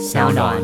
[0.00, 0.56] 小暖。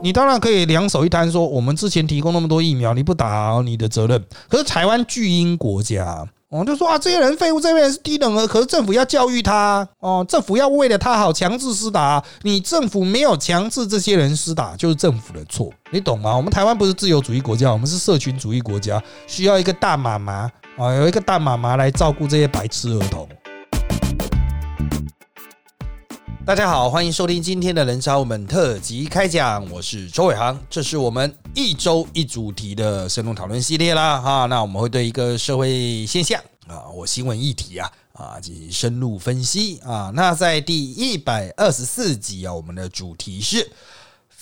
[0.00, 4.24] 你当然可以两手一摊，说我们之前提供那么多疫苗，你不打你的责任。
[4.48, 12.22] 可是台湾巨婴国家，我就说啊，这些人废物，这些人是低等儿，可是政府要教育他哦，政府要为了他好强制施打。
[12.42, 16.34] 你政府没有强制这些人施打，就是政府的错，你懂吗？
[16.34, 23.28] 我们台湾不是自由主义国家，我们是社群主义国家，需要一个大妈妈啊，有一个大妈妈来照顾这些白痴儿童。
[26.46, 34.46] 大家好，欢迎收听今天的人潮我们特辑开讲，我是周伟航，这是我们一周一主题的深入讨论系列啦哈。
[34.46, 40.12] 那我们会对一个社会现象啊，或新闻议题啊啊进行深入分析啊。
[40.14, 43.68] 那在第一百二十四集啊，我们的主题是。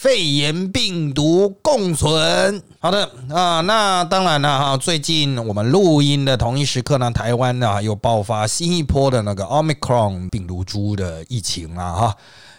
[0.04, 4.76] 肺炎病毒共存，好的啊，那当然了哈。
[4.76, 12.14] 最近我们录音的同一时刻呢，台湾呢又爆发新一波的那个奥密克戎病毒株的疫情了哈。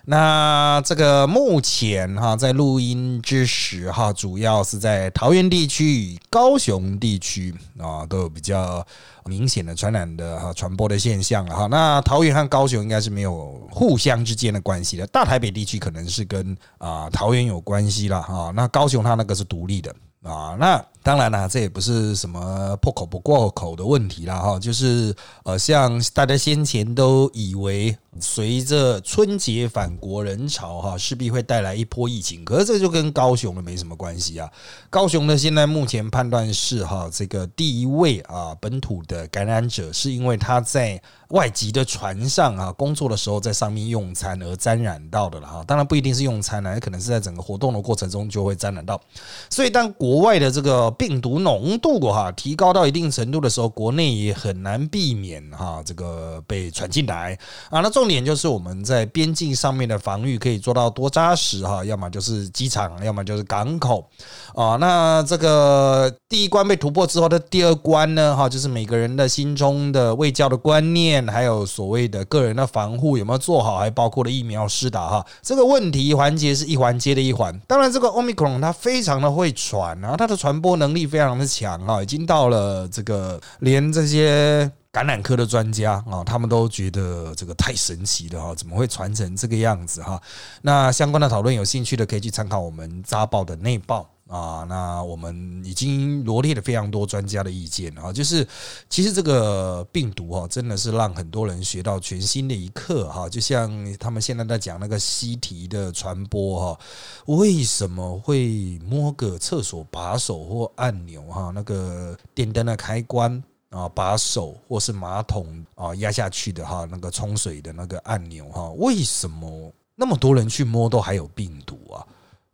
[0.05, 8.83] 那这个目前哈，在录音之时哈，主要是在桃园地区、高雄地区啊，都有比较
[9.27, 11.67] 明显的传染的哈传播的现象了哈。
[11.67, 18.51] 那桃园和高雄应该是没有互相之间的关系的，大台北地区可能是跟啊桃园有关系了哈。
[18.55, 19.93] 那高雄它那个是独立的。
[20.25, 34.49] 啊，那当然啦，这也不是什么破口不过口的问题啦哈，就是呃，像大家先前都以为，随着春节返国人潮哈，势必会带来一波疫情，可是这就跟高雄的没什么关系啊。
[34.89, 40.99] 高雄的现在目前判断是哈，这个第一位啊本土的感染者是因为他在。
[41.29, 49.01] 外籍的船上啊，工作的时候在上面用餐而沾染到的了哈，当然不一定是用餐呢，也可能是在整个活动的过程中就会沾染到。
[49.49, 57.37] 所以当国国外的这个病毒浓度哈提高到一定程度的时候，国内也很难避免哈这个被传进来
[57.69, 57.81] 啊。
[57.81, 64.09] 那重点就是我们在边境上面的防御可以做到多扎实哈，要么就是机场，要么就是港口
[64.53, 64.77] 啊。
[64.77, 71.27] 那这个第一关被突破之后的第二关呢哈，就是每个人的心中的卫教的观念。
[71.27, 77.53] 还有所谓的个人的防护有没有做好，还包括了疫苗施打哈，这个问题环节是一环接的一环。
[77.67, 90.21] 当然，这个 omicron 它非常的会传，然后它的传播能力非常的强啊，已经到了这个连这些感染科的专家啊，他们都觉得这个太神奇了哈，怎么会传成这个样子哈？
[90.61, 94.07] 那相关的讨论有兴趣的可以去参考我们扎报的内报。
[94.27, 98.47] 啊，那我们已经罗列了非常多专家的意见啊，就是
[98.89, 103.29] 其实这个病毒哈，真的是让很多人学到全新的一课哈。
[103.29, 103.69] 就像
[103.99, 106.79] 他们现在在讲那个西提的传播哈，
[107.27, 122.01] 为什么会摸个厕所把手或按钮哈，那个电灯的开关啊把手或是马桶啊压下去的哈，那个冲水的那个按钮哈，为什么那么多人去摸都还有病毒啊？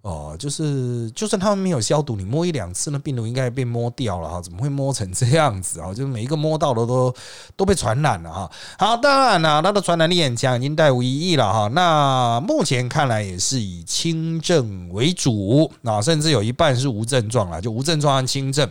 [0.02, 4.42] 哦，就是就算他们没有消毒，你摸一两次，那病毒应该被摸掉了哈？
[4.42, 5.90] 怎么会摸成这样子啊？
[5.94, 7.14] 就是每一个摸到的都
[7.56, 8.52] 都被传染了哈。
[8.80, 11.68] 好，当然了，它的传染力很强，已经带无异议了哈。
[11.68, 18.68] 那目前看来也是以轻症为主啊，甚至有一半是无症状了，就无症状和轻症。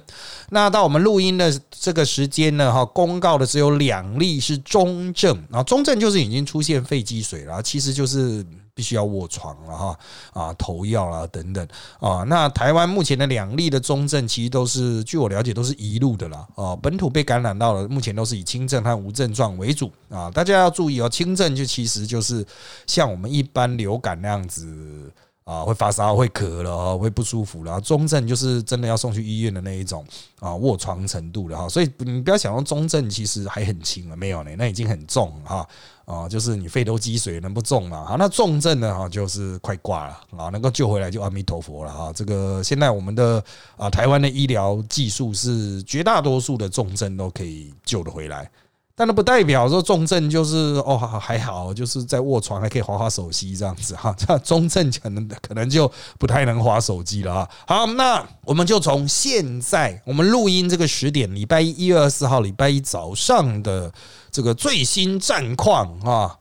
[0.49, 8.45] 那到我们录音的这个时间呢，哈，公告的只有两例是中症啊，中症就是已经出现肺积水了，其实就是。
[8.75, 9.99] 必须要卧床了哈
[10.33, 11.67] 啊投药啦等等
[11.99, 22.47] 啊那台湾目前的两例的中症其实都是据我了解都是一路的啦啊本土被感染到了目前都是以轻症和无症状为主啊大家要注意哦轻症就其实就是
[22.87, 25.13] 像我们一般流感那样子。
[25.43, 27.81] 啊，会发烧，会咳了，会不舒服了。
[27.81, 30.07] 中症就是真的要送去医院的那一种
[30.39, 31.69] 啊，卧床程度的哈。
[31.69, 35.69] 所以你不要想到中症其实还很轻了，没有呢，那已经很重了哈
[36.11, 38.05] 啊，就是你肺都积水，能不重嘛？
[38.05, 42.13] 好，那重症呢哈，就是快挂了啊，能够救回来就阿弥陀佛了哈。
[42.13, 43.43] 这个现在我们的
[43.77, 48.51] 啊，台湾的医疗技术是绝大多数的重症都可以救得回来。
[48.97, 54.15] 但那不代表说重症就是哦还好，就是在卧床还可以划划手机这样子哈。
[54.19, 57.51] 这中症可能可能就不太能划手机了啊。
[57.67, 63.91] 好，那我们就从现在我们录音这个十点，礼拜一一月二十四号礼拜一早上的
[64.31, 66.39] 这个最新战况啊，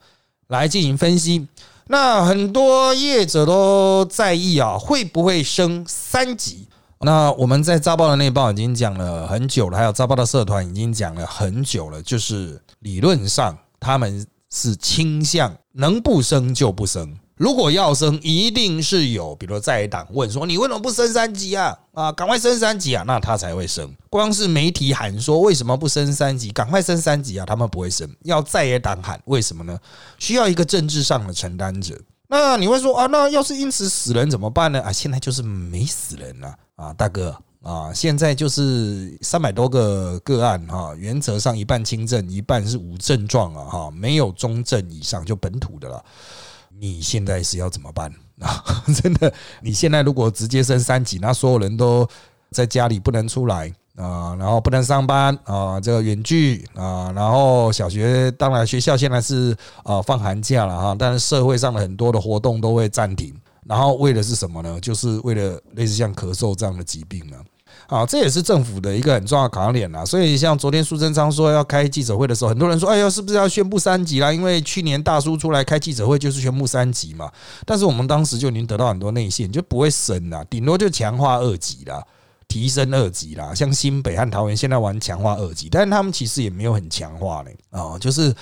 [0.47, 1.47] 来进行分析。
[1.87, 6.67] 那很多业者都在意啊，会不会升三级？
[7.01, 21.73] 那我们在扎报的那报已经讲了很久了，还有扎报的社团已经讲了很久了，就是理论上他们是倾向能不升就不升，如果要升，一定是有，比如在党问说你为什么不升三级啊？
[21.93, 23.89] 啊，赶快升三级啊，那他才会升。
[24.09, 28.13] 光是媒体喊说为什么不升三级，赶快升三级啊，他们不会升。
[28.23, 29.79] 要在野党喊为什么呢？
[30.17, 31.97] 需要一个政治上的承担者。
[32.27, 34.81] 那你会说啊，那要是因此死人怎么办呢？
[34.81, 37.33] 啊，现在就是没死人了啊，大哥
[37.63, 46.03] 啊，现在就是三百多个个案哈，原则上一半轻症，一半是无症状啊哈，没有中症以上就本土的了。
[46.79, 48.63] 你现在是要怎么办啊？
[49.01, 49.31] 真的，
[49.61, 52.07] 你现在如果直接升三级，那所有人都
[52.51, 53.73] 在家里不能出来。
[53.95, 59.53] 啊，然后不能上班啊，这个远距啊，然后小学当然学校现在是
[59.83, 63.35] 啊放寒假了哈，但是社会上的很多的活动都会暂停，
[63.65, 64.79] 然后为的是什么呢？
[64.79, 67.35] 就是为了类似像咳嗽这样的疾病呢。
[67.58, 67.58] 啊，
[68.05, 70.05] 这也是政府的一个很重要考量点啦。
[70.05, 74.31] 所以像昨天苏贞昌说要开记者会的时候，很多人说，哎呀，是不是要宣布三级啦？
[74.31, 77.31] 因为去年大叔出来开记者会就是宣布三级嘛。
[77.65, 82.03] 但是我们当时就已经得到很多内线，就不会升啦，顶多就强化二级啦。
[82.47, 88.33] 提升二级啦，像新北和桃园现在玩强化二级，但是他们其实也没有很强化嘞啊，就是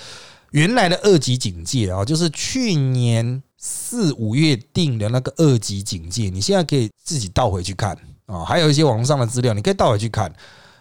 [0.52, 7.94] 原来的二级警戒啊，就是去年四五月定的那个二级警戒，你现在可以自己倒回去看
[8.28, 10.32] 啊，还有一些网上的资料，你可以倒回去看。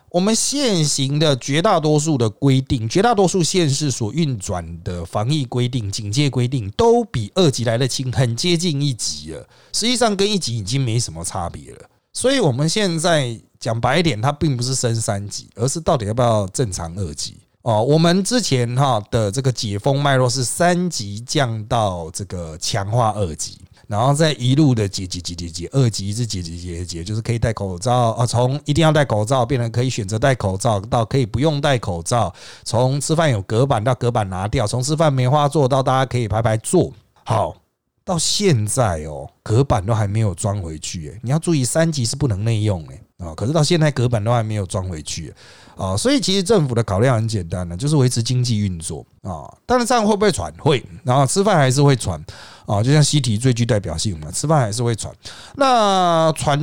[0.10, 9.46] 我们现行的绝大多数的规定，绝大多数县市所运转的防疫规定、警戒规定，都比二级来的轻，很接近一级了。
[9.74, 11.90] 实际上跟一级已经没什么差别了。
[12.14, 17.84] 所以，我们现在讲白一点，它并不是升三级，而是到底要不要正常二级哦。
[17.84, 36.94] 我们之前哈的这个解封脉络是三级降到这个强化二级，然后再一路的解解解解解，二级是解解解解，就是可以戴口罩啊，从一定要戴口罩变成可以选择戴口罩，到可以不用戴口罩，从吃饭有隔板到隔板拿掉，从吃饭梅花座到大家可以排排坐，
[37.24, 37.56] 好。
[38.04, 45.33] 到现在哦，隔板都还没有装回去诶，你要注意三级是不能内用诶啊，可是到现在隔板都还没有装回去
[45.78, 49.48] 啊，所以其实政府的考量很简单的，就是维持经济运作啊。
[49.66, 50.52] 但是这样会不会传？
[50.60, 52.22] 会，然后吃饭还是会传
[52.66, 55.14] 啊，就像西提最具代表性嘛，吃饭还是会传。
[55.56, 56.60] 那传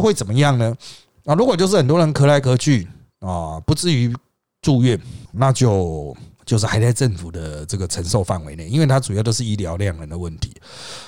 [0.00, 0.74] 会怎么样呢？
[1.26, 2.88] 啊，如果就是很多人咳来咳去
[3.20, 4.14] 啊，不至于
[4.62, 5.00] 住院，
[5.32, 6.16] 那就。
[6.46, 10.52] 就是还在政府的这个承受范围内，因为它主要都是医疗量人的问题。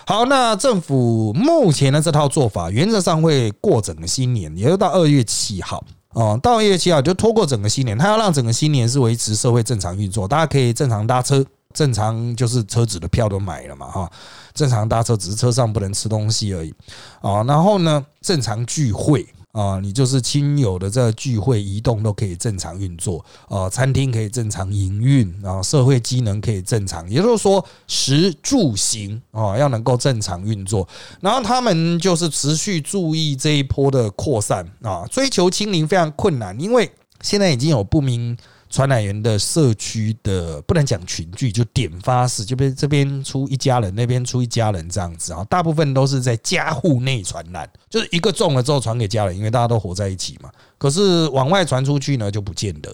[0.06, 5.84] 好，那政府目前的这套做法，原则上会过整个新年，也就到二月七号
[6.16, 14.10] 哦，到二月七号就拖过整个新年，他要让整个新年是维持社会正常运作，大家可以正常搭车，正常就是车子的票都买了嘛哈，
[14.54, 16.74] 正常搭车只是车上不能吃东西而已
[17.20, 19.26] 啊，然后呢，正常聚会。
[19.56, 30.86] 啊，你就是亲友的这个聚会移动都可以正常运作啊，餐厅可以正常营运啊，社会机能可以正常，也就是说食住行啊要能够正常运作。
[31.22, 36.92] 然后他们就是持续注意这一波的扩散啊，追求清零非常困难，因为
[37.22, 38.36] 现在已经有不明。
[38.68, 45.44] 传染源的社区的不能讲群聚，就点发式，就边这边出一家人，那边出一家人这样子啊。
[45.48, 50.50] 大部分都是在家户内传染，就是一个中了之后传给家人，因为大家都活在一起嘛。
[50.78, 52.90] 可是往外传出去呢，就不见得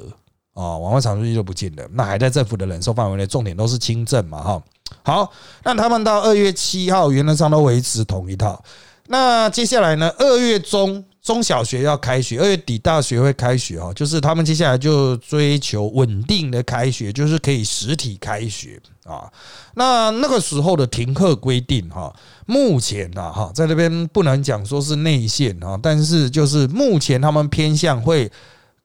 [0.54, 1.88] 啊，往外传出去就不见得。
[1.92, 4.62] 那还在政府的忍受范围内，重点都是轻症嘛，哈。
[5.02, 5.32] 好，
[5.64, 8.62] 那他们到二月七号原则上都维持同一套。
[9.08, 11.04] 那接下来呢，二月中。
[11.22, 19.30] 中小学要开学，二月底大学会开学哈，就是他们接下来就追求稳定的开学，就是可以实体开学啊。
[19.74, 22.12] 那那个时候的停课规定哈，
[22.44, 28.28] 目前啊哈，在那边不能讲说是内线啊，但是就是目前他们偏向会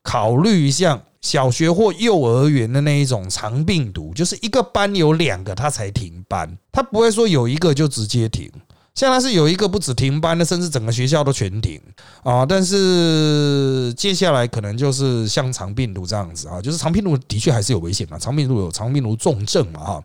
[0.03, 8.47] 考虑像小学或幼儿园的那一种长病毒，就是一个班有两个他才停班，他不会说有一个就直接停。
[8.97, 11.79] 现在是有一个不止停班的，甚至整个学校都全停
[12.23, 12.43] 啊！
[12.43, 20.03] 但是接下来可能就是像长病毒这样子啊，就是长病毒的确还是有危险嘛，长病毒有长病毒重症嘛哈，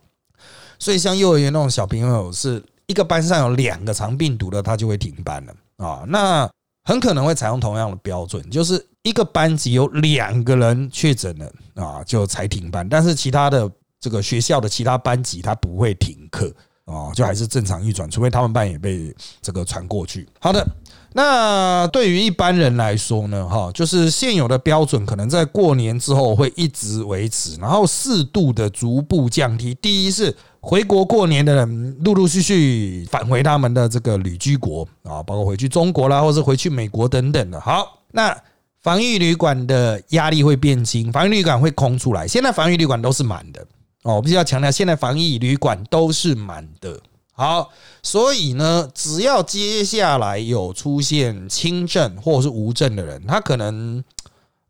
[0.78, 6.04] 所以像幼儿园那种小朋友是一个班上有两个长病毒的，他就会停班了啊。
[6.06, 6.46] 那
[6.84, 11.50] 很可能会采用同样的标准，就是一个班级有两个人确诊了
[11.82, 16.52] 啊，就才停班，但是其他的这个学校的其他班级他不会停课。
[16.84, 20.28] 哦，就还是正常运转，除非他们班也被这个传过去。
[20.40, 20.66] 好的，
[21.12, 29.72] 那对于一般人来说呢，哈，就是现有的标准可能在过年之后会一直维持，然后适度的逐步降低。
[29.74, 37.60] 第一是回国过年的人陆陆续续返回他们的这个旅居国啊，包括回去中国啦，或者回去美国等等的。
[37.60, 38.36] 好，那
[38.80, 42.26] 防疫旅馆的压力会变轻，防疫旅馆会空出来。
[42.26, 43.64] 现在防疫旅馆都是满的。
[44.02, 47.00] 哦，我必须要强调，现在防疫旅馆都是满的。
[47.34, 47.70] 好，
[48.02, 54.04] 所以呢，只要接下来有出现轻症或者是无症的人，他可能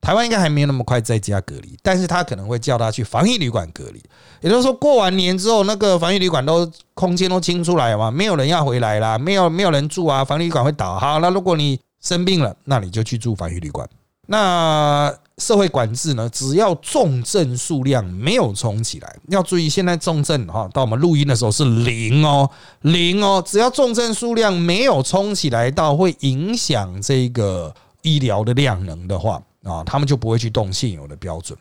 [0.01, 4.03] 台湾应该还没有那么快在家隔离，但是他可能会叫他去防疫旅馆隔离。
[4.41, 10.99] 也就是说，过完年之后，那个防疫旅馆都空间都清出来嘛，没有人要回来啦，没有没有人住啊，防疫旅馆会倒。
[10.99, 13.89] 好，那如果你生病了，那你就去住防疫旅馆。
[14.27, 15.13] 那
[15.43, 16.29] 社会管制呢？
[16.31, 22.49] 只要重症数量没有冲起来，要注意，现在重症哈，到我们录音的时候是零哦，
[22.83, 31.59] 零哦，只要重症数量没有冲起来到会影响这个医疗的量能的话啊，他们就不会去动现有的标准。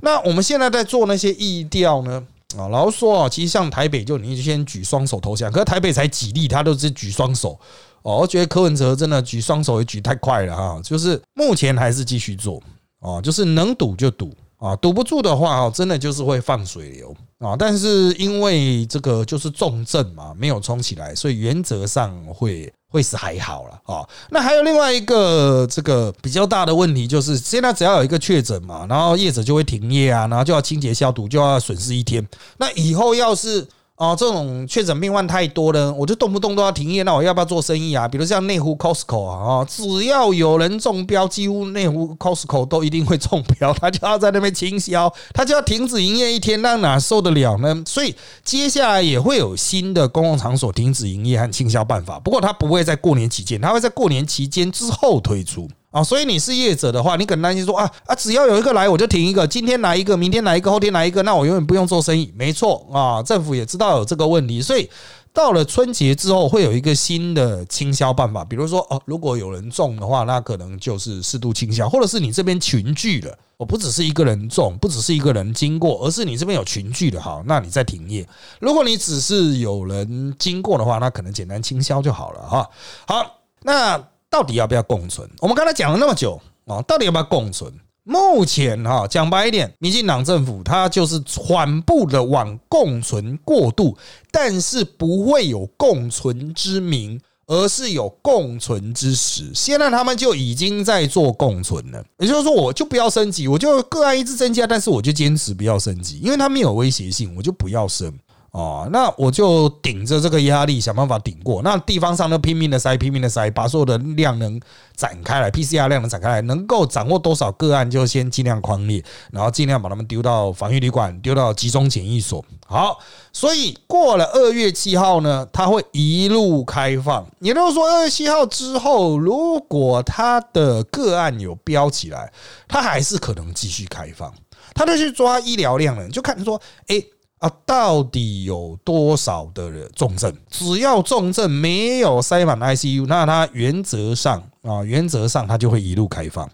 [0.00, 2.22] 那我们现在在做那些疫调呢？
[2.56, 7.58] 啊，老实说啊，其实像台北就你先举双手投降，可是台北才几例，他都是举双手。
[8.02, 12.62] 哦，我觉得柯文哲真的举双手也举太快了哈，就是目前还是继续做
[13.00, 17.54] 哦，就是能赌就赌啊，赌不住的话哦，真的就是会放水流啊。
[17.56, 24.08] 但是因为这个就是重症嘛，没有冲起来，所以原则上会会是还好了啊。
[24.30, 32.26] 那还有另外一个这个比较大的问题就是，现在只要有一个确诊嘛，然后业者就会停业啊，然后就要清洁消毒，就要损失一天。
[32.56, 33.64] 那以后要是
[33.98, 37.02] 哦，这种确诊病患太多了，我就动不动都要停业。
[37.02, 38.06] 那我要不要做生意啊？
[38.06, 47.82] 比如像内湖 Costco 啊，哦，只要有人中标，几乎内湖 Costco 都一定会中标，他就要在那边清销，他就要停止营业一天，那哪受得了呢？
[47.86, 48.14] 所以
[48.44, 55.68] 接下来也会有新的公共场所停止营业和清销办法，不过他不会在过年期间，他会在过年期间之后推出。
[55.90, 62.30] 啊，所以你是业者的话，你可能担心说啊啊，只要有一个来我就停一个，今天来一个，明天来一个，后天来一个，那我永远不用做生意。
[62.36, 64.90] 没错啊，政府也知道有这个问题，所以
[65.32, 78.28] 到了春节之后会有一个新的清销办法，比如说哦，如果有人中的话，那可能就是适度清销，或者是你这边群聚了，我不只是一个人中，不只是一个人经过，而是你这边有群聚的哈，那你再停业。
[78.60, 82.68] 如果你只是有人经过的话，那可能简单清销就好了哈。
[83.06, 84.04] 好，那。
[84.30, 85.28] 到底要不要共存？
[85.40, 87.72] 我们刚才讲了那么久啊，到底要不要共存？
[88.04, 93.96] 目前哈讲白一点，民进党政府它就是缓步的往共存过渡，
[94.30, 99.50] 但是不会有共存之名，而是有共存之实。
[99.54, 108.10] 现在他们就已经在做共存了，也就是说，我就不要升级，我就个案一直增加，但是我就坚持不要升级，因为它没有威胁性，我就不要升。
[108.50, 111.60] 哦，那我就顶着这个压力想办法顶过。
[111.62, 114.58] 那地方上都拼命的塞，拼命的塞，把所有的量能
[114.96, 122.42] 展开来，PCR 量能展开来，能够掌握多少个案就先尽量框列，然后尽量把他们丢到防疫旅馆，丢到集中检疫所。
[122.66, 122.98] 好，
[123.34, 127.26] 所以过了二月七号呢，它会一路开放。
[127.40, 132.32] 也就是说，二月七号之后，如果它的个案有飙起来，
[132.66, 134.32] 它还是可能继续开放。
[134.74, 137.02] 他就去抓医疗量能，就看说，哎。
[137.38, 140.34] 啊，到底有多少的人重症？
[140.50, 146.50] 只要重症没有塞满 ICU，那它原则上啊，原则上它就会一路开放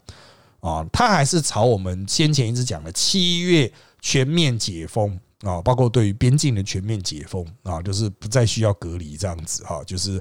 [0.61, 0.87] 啊。
[0.93, 3.73] 它还是朝我们先前一直讲的七月
[4.03, 10.19] 全面解封啊，包括对于边境的全面解封啊，就是不再需要隔离这样子哈，就是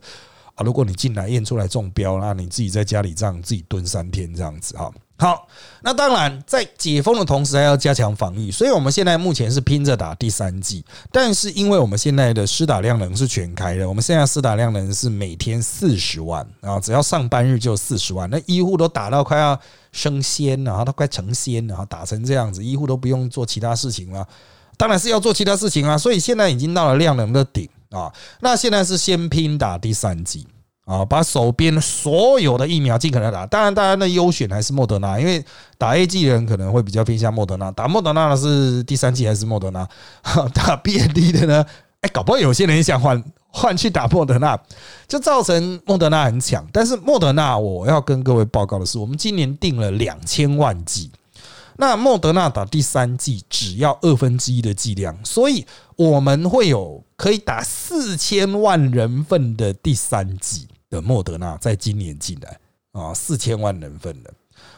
[0.55, 4.89] 啊，如果你进来验出来中标，那你自己在家里这样自己蹲三天这样子哈。
[5.23, 5.47] 好，
[5.83, 10.83] 那当然，在解封的同时还要加强防御，所以我们现在目前是拼着打第三季。
[11.13, 18.29] 但是，因为我们现在的施打量能是全开的，我们现在施打量能是每天四十万啊，只要上班日就四十万。
[18.29, 19.57] 那医护都打到快要
[19.93, 24.27] 升仙了，然后都快成仙了，打成这样子，医护都不用做其他事情了，
[24.75, 25.97] 当然是要做其他事情啊。
[25.97, 28.11] 所以现在已经到了量能的顶啊。
[28.41, 30.45] 那现在是先拼打第三季。
[30.85, 35.43] 啊，把手边所有的疫苗尽可能打，当然，大家的优选还是莫德纳，因为
[35.77, 37.71] 打 A G 的人可能会比较偏向莫德纳。
[37.71, 39.87] 打莫德纳的是第三季还是莫德纳？
[40.53, 41.65] 打 B N D 的呢？
[42.01, 44.59] 哎，搞不好有些人想换换去打莫德纳，
[45.07, 46.67] 就造成莫德纳很强。
[46.73, 51.09] 但是莫德纳，我要跟各位报告的是，我们今年定了两千万剂，
[51.77, 60.67] 那莫德纳打第三季只要二分之一的剂量，所以我们会有可以打四千万人份的第三季。
[60.93, 62.59] 的莫德纳在今年进来
[62.91, 64.31] 啊，四千万人份的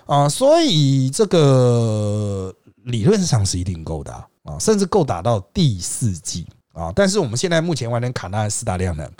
[0.06, 2.54] 啊，所以这个
[2.86, 6.94] 理论上是一定够打啊，甚至够打到第四季啊。
[6.96, 9.12] 但是我们现在目前完全卡在四大量能，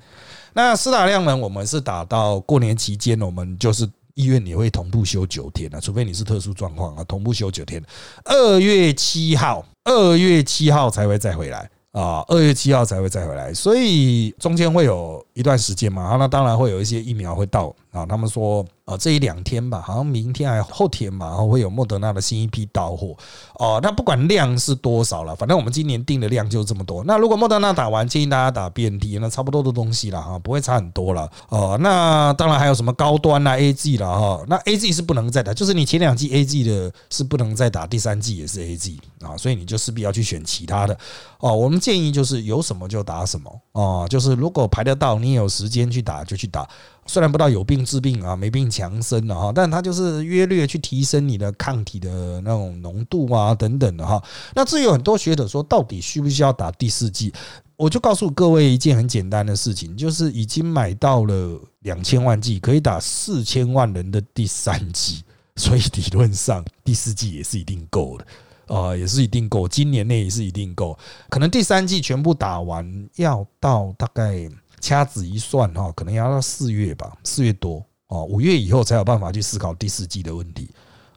[0.54, 7.84] 那四大量能我们是打到过年期间，我们就是医院也会同步休九天啊，除非你是特殊状况啊，同步休九天。
[8.24, 11.70] 二月七号，二月七号才会再回来。
[11.96, 16.18] 啊，二月七号才会再回来，所以中间会有一段时间嘛。
[16.20, 23.16] 那当然会有一些疫苗会到啊，他们说啊，这一两天吧，好像明天还后天吧，然后会有莫德纳的新一批到货
[23.54, 23.80] 哦。
[23.82, 27.02] 那不管量是多少了，反正我们今年定的量就这么多。
[27.06, 31.78] 那如果莫德纳打完，建议大家打 BNT，那差不多的东西了哈，不会差很多了哦。
[31.80, 40.96] 那当然还有什么高端啊 AG 了哈，那 AG 是不能再打，就是你前两季 AG 的是不能再打，第三季也是 AG 啊，所以你就势必要去选其他的
[41.40, 41.56] 哦。
[41.56, 46.68] 我们建议就是有什么就打什么哦，就是如果排得到，你有时间去打就去打。
[47.08, 54.22] 虽然不到有病治病啊，没病强身了哈，但它就是约略去提升你的抗体的那种浓度啊等等的哈。
[54.56, 57.32] 那至于有很多学者说，到底需不需要打第四剂？
[57.76, 65.24] 我就告诉各位一件很简单的事情，就是已经买到了两千万剂，可以打四千万人的第三剂，
[65.58, 70.98] 所以理论上第四剂也是一定够的啊，也是一定够，今年内也是一定够。
[71.30, 74.50] 可能第三剂全部打完要到大概。
[74.86, 80.70] 掐指一算哈，可能要到四月吧，四月多哦，五月以后才有办法去思考第四季的问题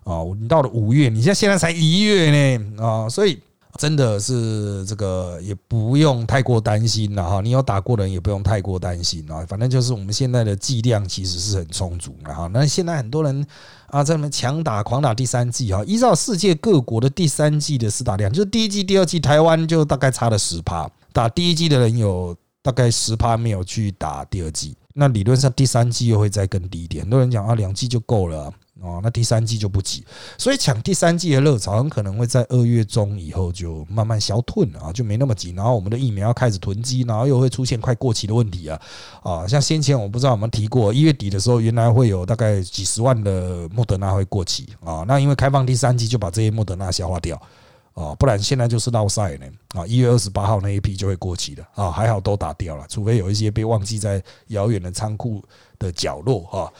[0.04, 0.24] 啊。
[0.40, 3.38] 你到了五月，你现在现在才一月呢啊，所以
[3.76, 7.42] 真的是这个也不用太过担心了哈。
[7.42, 9.44] 你有打过的人也不用太过担心啊。
[9.46, 12.46] 反正就是我们现在的剂量其实是很充足的哈。
[12.46, 13.46] 那现在很多人
[13.88, 22.34] 啊在那强打狂打第三季哈，依照世界各国的第三季的施打量，就是第一季、第二季，台湾就大概差了十趴，打第一季的人有。
[22.68, 27.02] 大概十趴没有去打第二季，那理论上第三季又会再更低一点。
[27.02, 30.04] 很多人讲啊，两季就够了哦，那第三季就不急。
[30.36, 35.52] 所以抢第三季的热潮很可能会在二月中以后就慢慢消退了啊，就没那么急。
[35.52, 38.78] 然后我们的疫苗要开始囤积，然后又会出现快过期的问题啊
[39.22, 39.46] 啊！
[39.46, 47.40] 像先前我不知道我们提过，一月底的时候原来会有大概几十万的莫德纳会过期啊，那因为开放第三季就把这些莫德纳消化掉。
[47.98, 49.84] 啊，不然现在就是闹赛呢啊！
[49.84, 55.42] 一月二十八号那一批就会过期了啊，还好都打掉了，除非有一些被忘记在遥远的仓库
[55.80, 56.72] 的角落哈。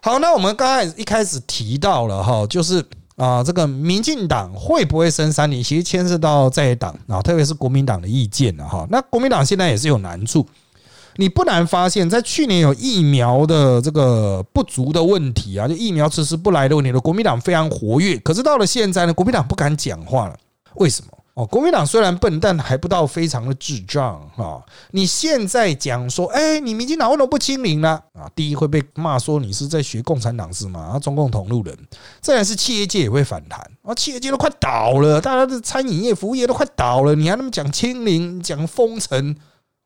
[0.00, 2.82] 好，那我们刚才一开始提到了哈，就是
[3.16, 8.86] 啊，这个民进党会不会升三年，其实牵涉到在党啊，特别是国民党的意见了哈。
[8.90, 10.46] 那国民党现在也是有难处。
[11.16, 18.16] 你不难发现，在去年有疫苗的这个不足的问题啊，就疫苗迟迟不来的问题，国民党非常活跃。
[18.20, 20.36] 可是到了现在呢，国民党不敢讲话了。
[20.76, 21.18] 为什么？
[21.34, 24.60] 哦，国民党虽然笨，但还不到非常的智障啊！
[24.90, 27.98] 你现在讲说，哎，你民进党为什么不清零呢？
[28.12, 30.92] 啊，第一会被骂说你是在学共产党是吗？
[30.92, 31.74] 啊，中共同路人。
[32.20, 39.34] 再来是企业界也会反弹啊，企业界都快倒了，大家的餐饮业、服务业都快倒了，你还那么讲清零、讲封城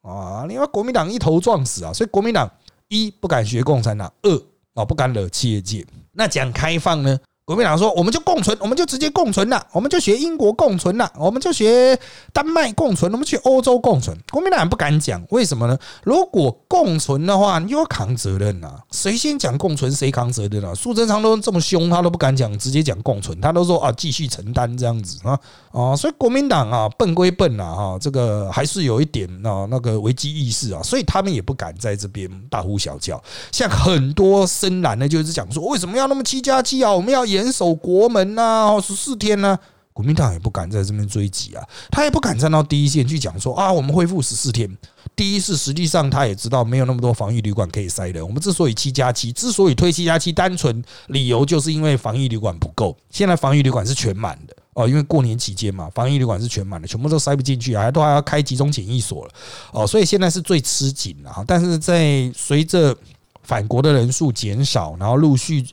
[0.02, 0.44] 啊？
[0.48, 1.92] 你把国民党一头撞死啊！
[1.92, 2.50] 所以国民党
[2.88, 4.42] 一不敢学共产党，二
[4.74, 5.86] 啊不敢惹企业界。
[6.10, 7.16] 那讲开放呢？
[7.46, 11.96] 国民党说：“我们就共存，我们就直接共存了，我们就学英国共存了，我们就学
[12.32, 15.78] 丹麦共存，我们去欧洲共存。”国民党不敢讲，为什么呢？
[16.02, 18.74] 如果共存的话，你又要扛责任呐。
[18.90, 20.74] 谁先讲共存，谁扛责任啊？
[20.74, 25.38] 苏贞昌都这么凶，他都不敢讲，直接讲共存，他都说啊，继续承担这样子啊
[25.70, 25.94] 啊！
[25.94, 33.22] 所以国民党啊，笨归笨啊，哈，这个还是有一点啊那个危机意识啊，所以他们也不敢在这边大呼小叫。
[33.52, 36.90] 像很多深蓝呢，就是讲说，为什么要那么七加七啊？
[36.90, 39.58] 我们要严守国门呐，十四天呢，
[39.92, 44.68] 国民党也不敢在这边追击啊，他也不敢站到第一线去讲说啊，我们恢复十四天。
[45.14, 48.22] 第一是实际上他也知道没有那么多防疫旅馆可以塞人。
[48.22, 52.94] 我们之所以七加七，之所以推七加七，单纯理由就是因为防疫旅馆不够。
[53.10, 59.30] 现在防疫旅馆是全满的哦，因为过年期间嘛，防疫旅馆是全满的，全部都塞不进去，还都还要开集中检疫所了
[59.72, 61.42] 哦，所以现在是最吃紧了。
[61.46, 62.94] 但是在随着
[63.42, 65.64] 返国的人数减少，然后陆续。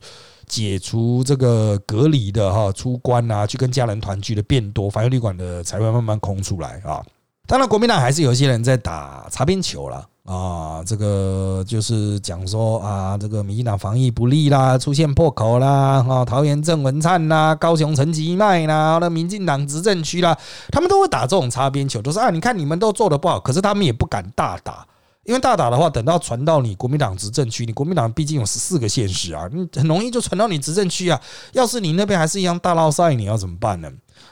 [0.54, 7.02] 解除这个隔离的哈出关啊，去跟家人团聚的变多，防疫旅馆的才会慢慢空出来啊。
[7.48, 10.84] 当然，国民党还是有一些人在打擦边球了啊。
[10.86, 20.38] 这个就是讲说啊，这个民进党防疫不力啦，出现破口啦，啊，桃园郑文灿啦，高雄陈其迈啦，那民进党执政区啦，
[20.72, 24.86] 他们都会打这种擦边球，都是啊，你看你们都做的不好，可是他们也不敢大打。
[25.26, 31.20] 因为大打的话，等到传到你国民党执政区，你国民党毕竟有十四个县市啊，你很容易就传到你执政区啊。
[31.54, 33.90] 要是你那边还是一样大闹赛，你要怎么办呢？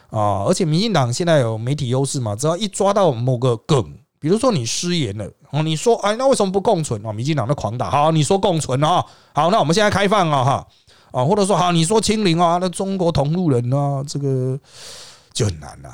[0.09, 3.81] 啊，而且民进党现在有媒体优势嘛，只要一抓到某个梗，
[4.19, 7.13] 比如说你失言了，哦，你说哎，那为什么不共存啊？
[7.13, 10.67] 民进党的狂打，好，你说共存啊，好，那我们现在开放啊，哈，
[11.11, 14.59] 啊，或者说好，你说清零啊，那中国同路人啊，这个
[15.31, 15.89] 就很难了。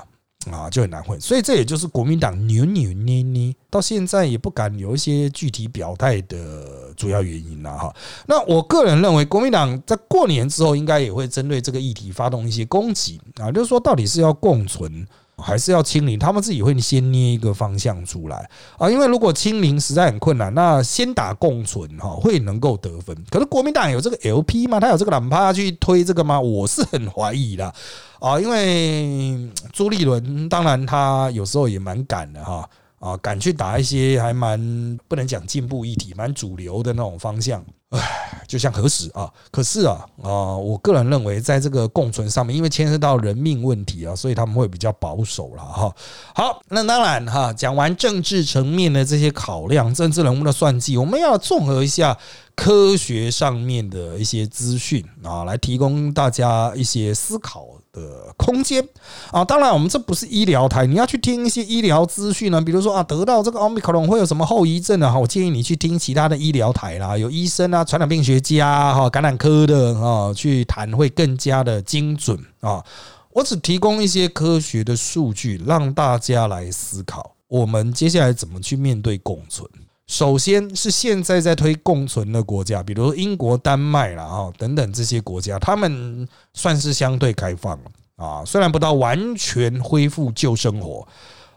[0.52, 7.96] 啊就很难混，所以这也就是国民党扭扭捏捏到现在也不敢有一些具体表态的主要原因了哈。
[8.26, 15.06] 那我个人认为，国民党在过年之后应该也会针对这个议题发动一些攻击啊，就是说到底是要共存
[15.44, 18.90] 还是要清零，他们自己会先捏一个方向出来啊。
[18.90, 23.16] 因为如果清零实在很困难，那先打共存哈，会能够得分。
[23.30, 24.80] 可是国民党有这个 LP 吗？
[24.80, 26.40] 他有这个懒趴去推这个吗？
[26.42, 27.72] 我是很怀疑的
[28.20, 28.40] 啊。
[28.40, 32.68] 因为朱立伦当然他有时候也蛮敢的哈
[33.00, 37.64] 啊，敢去打一些还蛮不能讲进步议题，蛮主流的那种方向。
[37.90, 45.96] 唉，就像核实啊，可是啊啊，我个人认为，在这个共存上面，因为牵涉到人命问题啊，所以他们会比较保守了哈。
[46.36, 52.18] 好，那当然哈，讲完政治层面的这些考量，政治人物的算计，我们要综合一下。
[52.58, 57.68] 科学上面的一些资讯啊，来提供大家一些思考
[57.98, 58.88] 呃空间
[59.32, 59.44] 啊。
[59.44, 62.62] 当然，我们这不是医疗台，你要去听一些医疗资讯呢。
[62.62, 65.12] 比如说啊，得到这个奥密克戎会有什么后遗症啊？
[65.12, 72.84] 哈，我建议你去听其他的医疗台啦，有医生啊、传染病学家哈、感染科的啊去谈，会更加的精准啊。
[73.32, 79.70] 我只提供一些科学的数据，让大家来思考，我们接下来怎么去面对共存。
[80.08, 87.78] 首先是现在在推共存的国家，比如说英国、丹麦啦，哈等等这些国家，他们算是相对开放
[88.16, 91.06] 啊，虽然不到完全恢复旧生活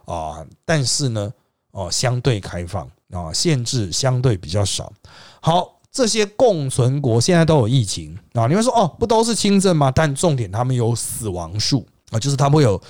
[0.05, 1.33] 啊，但是呢，
[1.71, 4.93] 哦，相对开放啊，限制相对比较少。
[5.41, 9.93] 好，这些共存国现在都有疫情啊，你们说哦，不都是轻症吗？
[9.93, 12.83] 但重点他们有死亡数啊，就是他们会有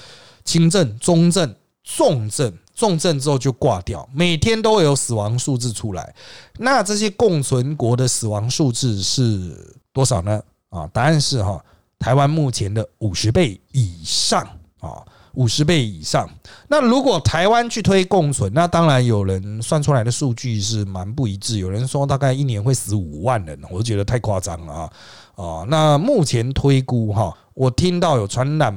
[0.43, 2.51] 轻症、中症、重症。
[2.81, 6.15] 重症之后就挂掉，每天都有死亡数字出来。
[6.57, 10.41] 那这些共存国的死亡数字是多少呢？
[10.71, 11.63] 啊，答案是哈，
[11.99, 14.41] 台湾目前的五十倍以上
[14.81, 16.27] 啊，五十倍以上。
[16.69, 21.59] 那如果台湾去推共存，那当然有人算出来的数据是蛮不一致。
[21.59, 24.93] 有人说大概一年会死五万人，我就觉得太夸张了啊
[25.37, 25.67] 啊！
[25.69, 28.73] 那目前推估哈，我听到有传染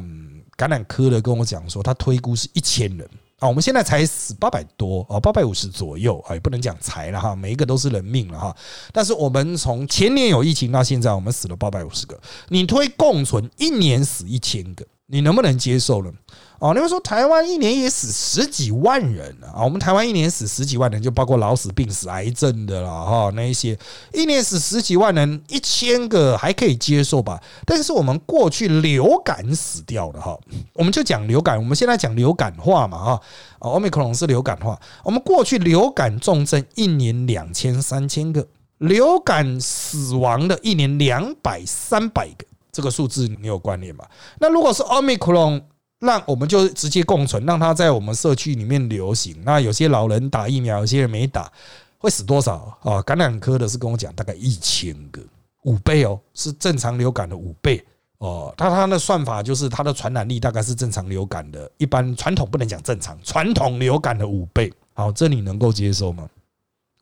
[0.58, 3.10] 感染科的跟我讲说，他推估是一千人。
[3.44, 8.56] 啊，我们现在才死八百多啊，八百五十左右，啊，也，不能讲才了哈，每一个都是人命了哈。
[8.94, 16.12] 但是我们从前年有疫情到现在，我们死了八百五十个，你推共存，一年死一千个，你能不能接受呢？
[16.60, 19.62] 哦，你们说台湾一年也死十几万人啊？
[19.66, 23.30] 我们台湾一年死十几万人，就包括老死、病死、癌症的了哈。
[23.36, 23.78] 那一些
[24.14, 27.44] 一年死十几万人，一千个还可以接受吧？
[27.66, 30.40] 但是我们过去流感死掉的哈，
[30.72, 33.22] 我们就讲流感，我们现在讲流感化嘛哈。
[33.60, 44.10] 奥密克戎是流感化，我们过去流感重症一年两千三千个，流感死亡的一年两百三百个，这个数字你有关联吧？
[44.40, 45.62] 那如果是奥密克戎？
[46.00, 49.42] 那我们就直接共存，让它在我们社区里面流行。
[49.46, 51.50] 那有些老人打疫苗，有些人没打，
[51.98, 53.02] 会死多少啊？
[53.04, 55.22] 感染科的是跟我讲，大概一千个，
[55.62, 57.82] 五倍哦，是正常流感的五倍
[58.18, 58.54] 哦。
[58.58, 64.74] 他他的算法就是它的传染力大概是正常流感的，一般传统不能讲正常，传统流感的五倍。
[64.94, 66.28] 好，这你能够接受吗？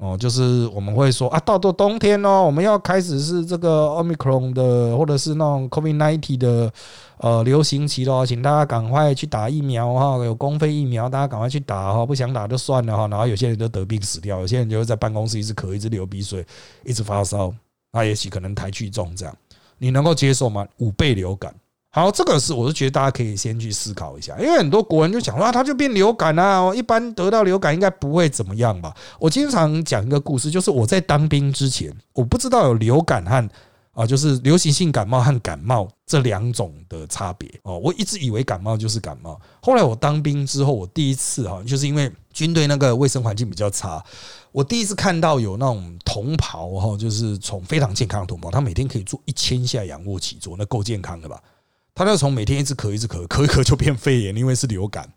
[0.02, 6.74] 哦，就是我们会说啊，到到冬天哦，我们要开始是这个 omicron 的，或者是那种 covid nineteen 的
[7.18, 13.08] 呃流行期咯，请大家赶快去打疫苗哈，有公费疫苗，大家赶快去打哈，不想打就算了哈。
[13.10, 16.44] 然后有些人就得病死掉，有些人就会在办公室一直咳，一直流鼻水，
[16.84, 17.54] 一直发烧，
[17.92, 19.38] 那也许可能台去重这样，
[19.78, 20.68] 你能够接受吗？
[20.78, 21.54] 五倍流感。
[21.94, 28.96] 好，这个是我是觉得大家可以先去思考一下，因为很多国人就讲说啊，他就变流感啊，一般得到流感应该不会怎么样吧？
[29.20, 33.50] 我经常讲一个故事，就是我在当兵之前，我不知道有流感和
[33.92, 39.38] 啊，就是流行性感冒和感冒这两种的差别哦，我一直以为感冒就是感冒。
[39.62, 44.02] 后来我当兵之后，我第一次哈，就是因为军队那个卫生环境比较差，
[44.54, 51.38] 我第一次看到有那种同袍哈，就是从非常健康的同袍，他每天可以做一千下仰卧起坐，那够健康的吧？
[52.04, 55.08] 他那从每天一直咳一直咳，咳一咳就变肺炎，因为是流感，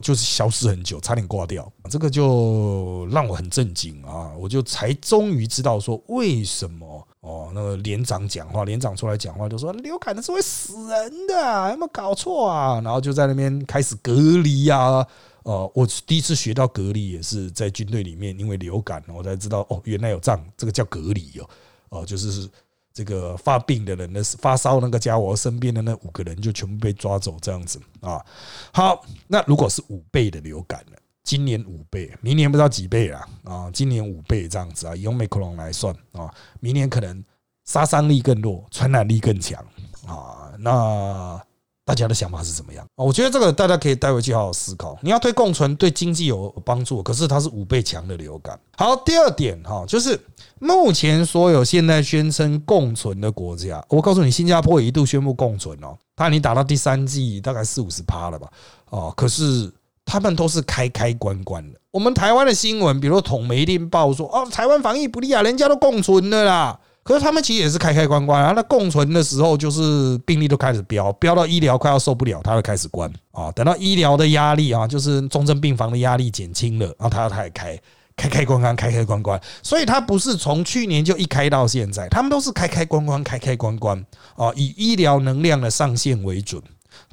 [0.00, 1.68] 就是消失很久，差点挂掉。
[1.90, 4.30] 这个就让我很震惊啊！
[4.38, 12.80] 我就才终于知道说为什么哦，那个连长讲话，连长出来讲话就说流感的是会死人的，有没有搞错啊？
[12.84, 15.04] 然后就在那边开始隔离呀。
[15.42, 21.50] 哦，我第一次学到隔离也是在军队里面，因为流感，我才知道哦，原来有这样，这个叫隔离哦，
[21.88, 22.48] 哦，就是。
[22.92, 28.24] 这个发病的人，那是发烧那个家伙身边的那五个人就全部被抓走，这样子啊。
[28.72, 30.96] 好，那如果是五倍的流感呢？
[31.22, 33.28] 今年五倍，明年不知道几倍啊？
[33.44, 37.24] 啊，今年五倍这样子啊，用美克隆来算啊，明年可能
[37.64, 39.64] 杀伤力更弱，传染力更强
[40.06, 40.50] 啊。
[40.58, 41.40] 那
[41.84, 43.04] 大家的想法是怎么样啊？
[43.04, 44.96] 我觉得这个大家可以带回去好好思考。
[45.02, 48.58] 你要推共存，对经济有帮助，可是它是五倍强的流感。
[48.76, 50.18] 好，第二点哈，就是
[50.60, 58.48] 目前所有现在宣称共存的国家，我告诉你，新加坡也一度宣布共存哦，它已经打到第三季，大概四五十趴了吧？
[58.90, 59.72] 哦，可是
[60.04, 61.80] 他们都是开开关关的。
[61.90, 66.78] 我们台湾的新闻，比如统媒电报说，哦，台湾防疫不利啊，人家都共存的啦。
[67.02, 73.50] 可是他们其实也是开开关关啊，那共存的时候就是病例都开始飙，飙到医疗快要受不了，他会开始关啊。
[73.52, 77.80] 等到医疗的压力啊，就是重症病房的压力减轻了，然后他他也开
[78.16, 79.40] 开开关关，开开关关。
[79.62, 83.98] 所以他不是从去年就一开到现在，他们都是开开关关，开开关关
[84.36, 86.62] 啊，以医疗能量的上限为准。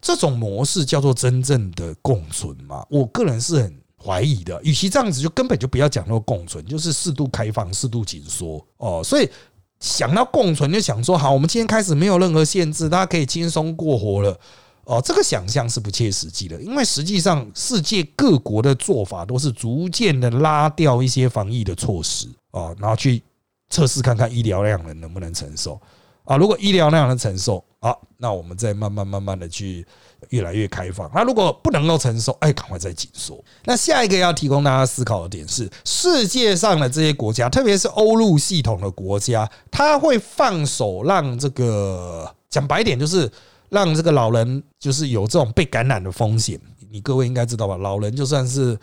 [0.02, 2.86] 这种模式叫做真正的共存嘛？
[2.90, 4.62] 我个人是很怀疑的。
[4.64, 9.02] 与其这样子，就根本就不要讲那个共存，就是适度开放、适度紧缩哦。
[9.02, 9.30] 所以。
[9.80, 14.40] 想到共存，就想说好，我们今天开始没有任何限制，大家可以轻松过活了。
[14.86, 23.22] 哦，这个想象是不切实际的，因为实际上世界各国的做法都是逐渐的拉掉一些防疫的措施啊，然后去
[23.70, 25.80] 测试看看医疗量能能不能承受
[26.24, 26.38] 啊。
[26.38, 29.86] 如果医疗量能承受，好，那我们再慢慢慢慢的去。
[30.30, 33.42] 越来越开放，那如果不能够承受，哎，赶快再紧缩。
[33.66, 43.32] 那下一个要提供大家思考的点是，世界上的这些国家，特别是欧陆系统的国家，他会放手让这个讲白点，就是
[43.70, 46.60] 让这个老人就是有这种被感染的风险。
[46.90, 47.78] 你各位应该知道吧？
[47.78, 48.78] 老人就算是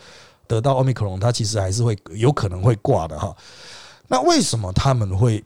[0.47, 3.35] 得到奥密克戎，他其实还是会有可能会挂的哈。
[4.07, 5.43] 那为什么他们会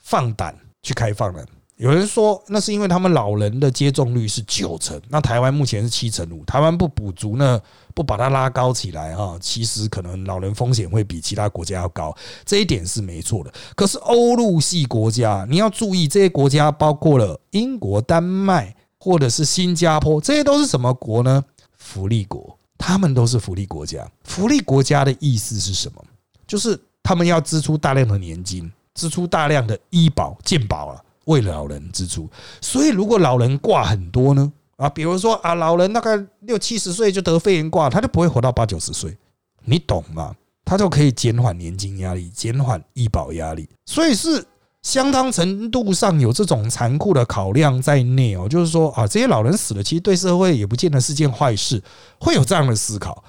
[0.00, 1.44] 放胆去开放呢？
[1.80, 7.58] 有人说，那是因为他们老人的接种率是九成，那台湾目前是七成五，台湾不补足呢，
[7.94, 12.14] 不把它拉高起来哈，其实可能老人风险会比其他国家要高，
[12.44, 13.50] 这一点是没错的。
[13.74, 21.42] 可是欧陆系国家，你要注意，这些国家包括了英国、丹麦或者是新加坡，这些都是什么国呢？
[21.78, 24.06] 福利国，他们都是福利国家。
[24.24, 26.04] 福利国家的意思是什么？
[26.46, 31.02] 就是他们要支出大量的年金，支出大量的医保、健保啊。
[31.26, 32.28] 为老人支出，
[32.60, 34.52] 所以如果老人挂很多呢？
[34.76, 39.16] 啊，比如说啊，老人大概六七十岁就得肺炎挂，他就不会活到八九十岁，
[39.64, 40.34] 你懂吗？
[40.64, 44.42] 他就可以减缓年金压力，减缓医保压力，所以是
[44.82, 48.48] 相当程度上有这种残酷的考量在内哦。
[48.48, 51.82] 就是说啊，这些老人死了，其实对社会也不见得是件坏事，
[52.18, 53.22] 会有这样的思考。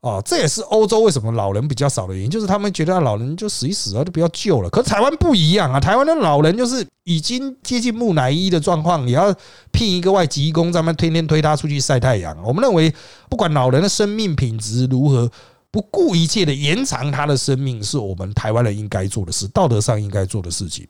[0.00, 4.70] 哦，这也是欧洲为什么老人比较少的原因，就是他们觉得老人就死一死啊，就不要救了。
[4.70, 9.34] 可台湾不一样啊，台湾的老人就是已经接近木乃伊的状况，也要
[9.72, 12.40] 聘一个外籍工，咱们天天推他出去晒太阳。
[12.44, 12.94] 我们认为，
[13.28, 15.28] 不管老人的生命品质如何，
[15.72, 20.86] 不顾一切的延长他的生命，是我们台湾人应该做的事，道德上应该做的事情。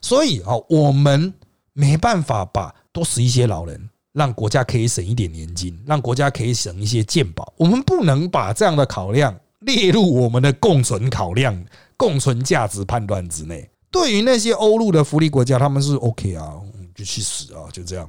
[0.00, 1.34] 所以啊，我们
[1.74, 3.90] 没办法把多死一些老人。
[4.16, 7.52] 让国家可以省一点年金，让国家可以省一些健保。
[7.58, 11.62] 我们不能把这样的考量列入我们的共存考量、
[11.98, 13.68] 共存价值判断之内。
[13.90, 16.54] 对于那些欧陆的福利国家，他们是 OK 啊，
[16.94, 18.08] 就去死啊，就这样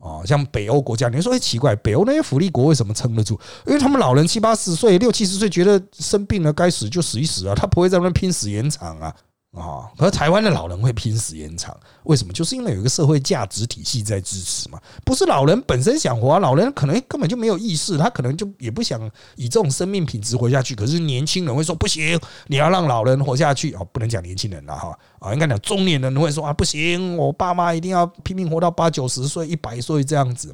[0.00, 0.26] 啊。
[0.26, 3.38] 像北欧国家，你说哎奇怪，北欧那些福利国为什么撑得住？
[3.64, 9.14] 因为他们老人七八十岁、六七十岁，觉得生病了该死就死一死啊，他不会在那拼死延长啊。
[9.54, 12.32] 啊，和台湾的老人会拼死延长，为什么？
[12.32, 14.80] 就是因为有一个社会价值体系在支持嘛。
[15.04, 19.00] 不是老人本身想活，老人可能根本就没有意识，他可能就也不想
[19.36, 20.74] 以这种生命品质活下去。
[20.74, 30.52] 可是年轻人会说不行，你要让老人活下去哦，不能讲年轻人了哈啊，应该讲中年人会说啊，不行，我爸妈一定要拼命活到八九十岁、一百岁这样子，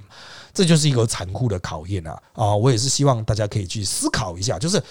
[0.52, 2.54] 这就是一个残酷的考验啊啊！
[2.54, 4.82] 我也是希望大家可以去思考一下，就是。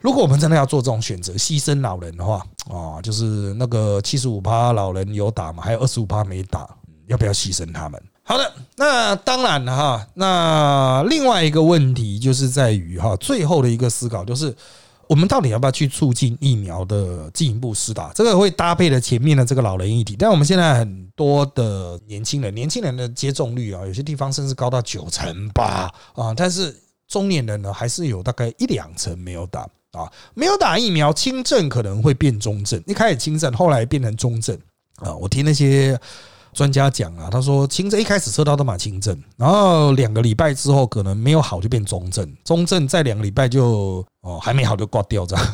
[0.00, 6.68] 如果我们真的要做这种选择，牺牲老人的话，啊，就是那个七十五趴老人有打嘛，还有二十五趴没打，
[7.08, 8.00] 要不要牺牲他们？
[8.22, 10.06] 好的，那当然了哈。
[10.14, 14.54] 那另外一个问题就是在于哈，最后的一个思考就是，
[15.08, 18.12] 我们到底要不要去促进疫苗的进一步施打？
[18.14, 20.14] 这个会搭配了前面的这个老人议题。
[20.16, 26.76] 但我们现在很多的年轻人，年轻人的接种率啊，有些地方甚至高到九成八啊，但是
[27.08, 29.66] 中年人呢，还是有大概一两成没有打。
[29.92, 32.82] 啊，没有打疫苗，轻症可能会变中症。
[32.86, 34.58] 一开始轻症，后来变成中症。
[34.96, 35.98] 啊，我听那些
[36.52, 45.46] 专家讲啊，他说轻症一开始测到都蛮轻症，然后两个礼拜之后可能没有好就变中症，中症再两个礼拜就哦还没好就挂掉这样，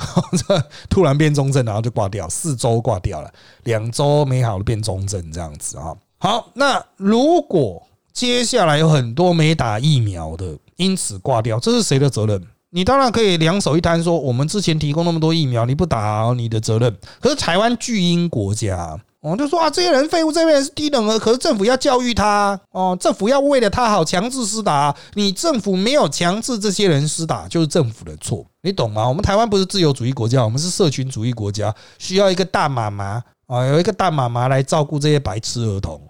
[0.88, 3.30] 突然变中症然后就挂掉，四周挂掉了，
[3.64, 5.94] 两周没好就变中症这样子啊。
[6.18, 12.42] 好，那如果接下来有很多没打疫苗的因此挂掉，这是谁的责任？
[12.74, 16.92] 你当然可以两手一摊说，我们之前提供那么多疫苗，你不打你的责任。
[17.20, 29.06] 可是台湾巨婴国家，我就说啊，这些人废物，这边人是低等儿，可是政府要教育他哦，政府要为了他好强制施打，你政府没有强制这些人施打，就是政府的错，你懂吗？
[29.06, 36.00] 我们台湾不是自由主义国家，我们是社群主义国家，需要一个大妈妈啊，有一个大妈妈来照顾这些白痴儿童。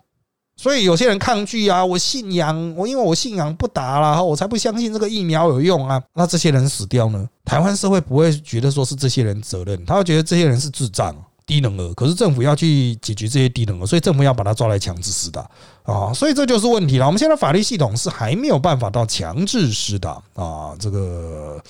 [0.64, 6.02] 所以有些人抗拒啊，我信仰我，因为我信仰不打了，我才不相信这个疫苗有用啊。
[6.14, 7.28] 那这些人死掉呢？
[7.44, 11.14] 台湾社会不会觉得说是这些人责任，他会觉得这些人是智障。
[11.44, 15.46] 低能儿，可是政府要去解决这些低能儿，所以政府要把他抓来强制施打
[15.82, 17.04] 啊，所以这就是问题了。
[17.04, 20.74] 我们现在法律系统是还没有办法到强制施打啊。
[20.78, 21.62] 这个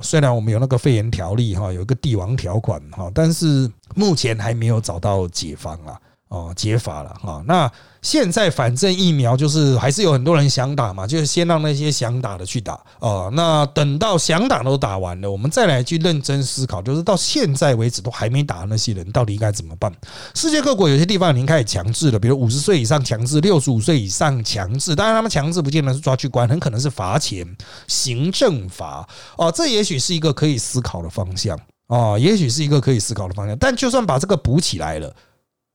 [0.00, 6.00] 虽然我们有那个肺炎条例哈，有一个帝王条款哈，但是目前还没有找到解方啊。
[6.30, 7.42] 哦，解法了哈。
[7.44, 7.70] 那
[8.02, 13.28] 现在反正疫苗就是还是有很多人想打嘛，就是先让那些想打的去打哦。
[13.34, 19.92] 那等到想打都打完了，我们再来去认真思考，就是到现在为止都还没打的那些人到底应该怎么办？
[20.36, 24.94] 世界各国有些地方已经开始强制了，比如五十岁以上强制，六十五岁以上强制。
[24.94, 27.44] 当然，他们强制不见得是抓去关，很可能是罚钱、
[27.88, 29.04] 行政罚
[29.36, 29.50] 哦。
[29.50, 33.58] 这也许是一个可以思考的方向哦，也许是一个可以思考的方向。
[33.58, 35.12] 但就算把这个补起来了。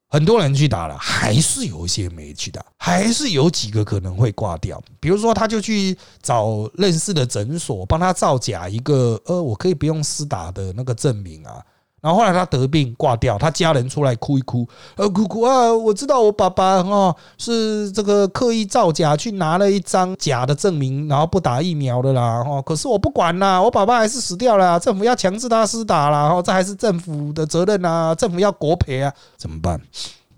[0.09, 4.81] 很多人去打了，还是有一些没去打，还是有几个可能会挂掉。
[4.99, 11.61] 比如说，他就去找认识的诊所，帮他造假一个，呃，我可以不用私打的那个证明啊。
[12.05, 14.63] 然后后来他得病挂掉，他家人出来哭一哭，
[14.95, 15.73] 呃，哭哭啊！
[15.73, 29.81] 我知道我爸爸哦是这个刻意造假去拿了一张假的证明，然后不打疫苗的啦，哦，可是我不管啦，我爸爸还是死掉了，政府要强制他施打啦，哦，这还是政府的责任啊，政府要国赔啊，怎么办？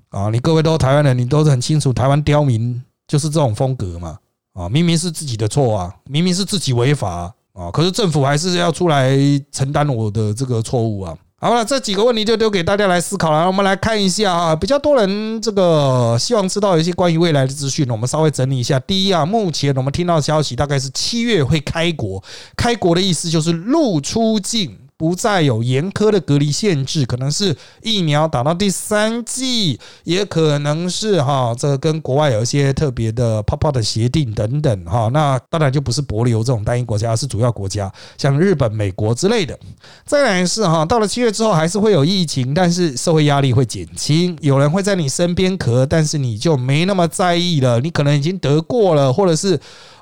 [0.07, 4.17] 啊，你各位都台湾人，你都是很清楚，台湾刁民就是这种风格嘛，
[4.53, 9.17] 啊，明明是自己的错啊，明明是自己违法啊，可是政府还是要出来
[9.51, 11.13] 承担我的这个错误啊。
[11.39, 13.45] 好了，这几个问题就丢给大家来思考了。
[13.45, 18.79] 我们来看一下啊，比较多人这个希望知道一些关于未来的资讯，我们稍微整理一下。
[18.79, 22.23] 第一啊，目前我们听到的消息大概是七月会开国，
[22.55, 24.75] 开国的意思就是入出境。
[24.97, 35.07] 不再有严苛的隔离限制，可能是疫苗打到第三季，也可能是哈，这个跟国外有一些特别的泡泡的协定等等哈。
[35.13, 39.57] 那当然就不是博流这种单一国家，而是主要国家，像日本、美国之类的。
[40.03, 49.59] 再来是哈，到了七月之后还是会有疫情，但是社会压力会减轻，有人会在你身边咳，但是你就没那么在意了，你可能已经得过了，或者是。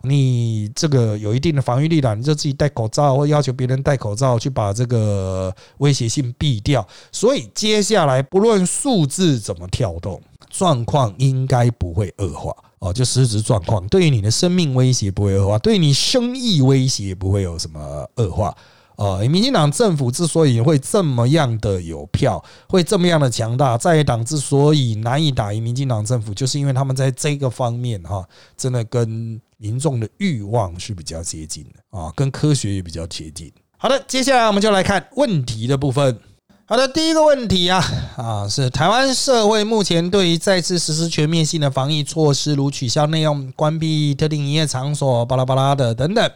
[0.08, 6.88] 你这个有一定的防御力了，你就自己戴口罩，或要求别人戴口罩，去把这这个威胁性避掉。
[7.12, 12.93] 所以接下来不论数字怎么跳动，状况应该不会恶化哦。
[12.93, 18.56] 就实质状况，对于你的生命威胁不会恶化，对你生意威胁不会有什么恶化。
[18.98, 33.52] 呃，民进党政府之所以会这么样的有票，会这么样的强大，在党之所以难以打赢民进党政府，就是因为他们在这个方面哈，真的跟民众的欲望是比较接近的啊，跟科学也比较接近。
[33.86, 36.17] 好的，接下来我们就来看问题的部分。
[36.65, 37.80] 好的，第一个问题啊
[38.17, 46.32] 啊，是台湾社会目前对于再次实施全面性的防疫措施，如取消内容、关闭特定营业场所、巴拉巴拉的等等，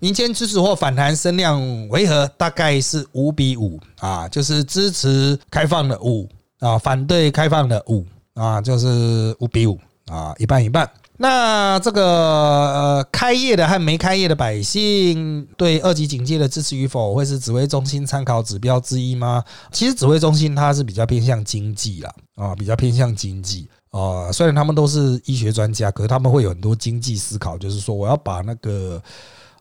[0.00, 2.26] 民间支持或反弹声量为何？
[2.36, 9.78] 大概是五比五啊，就是支持开放的五啊，反对开放的五啊，就是五比五
[10.10, 10.90] 啊，一半一半。
[11.20, 19.42] 那这个呃，开业的和没开业的百姓对二级警戒的支持与否，会是指挥中心参考指标之一吗？
[19.72, 24.30] 其实指挥中心它是比较偏向经济啦，啊，比较偏向经济啊。
[24.30, 29.02] 虽然他们都是医学专家，可是他们会有很多经济思考，就是说我要把那个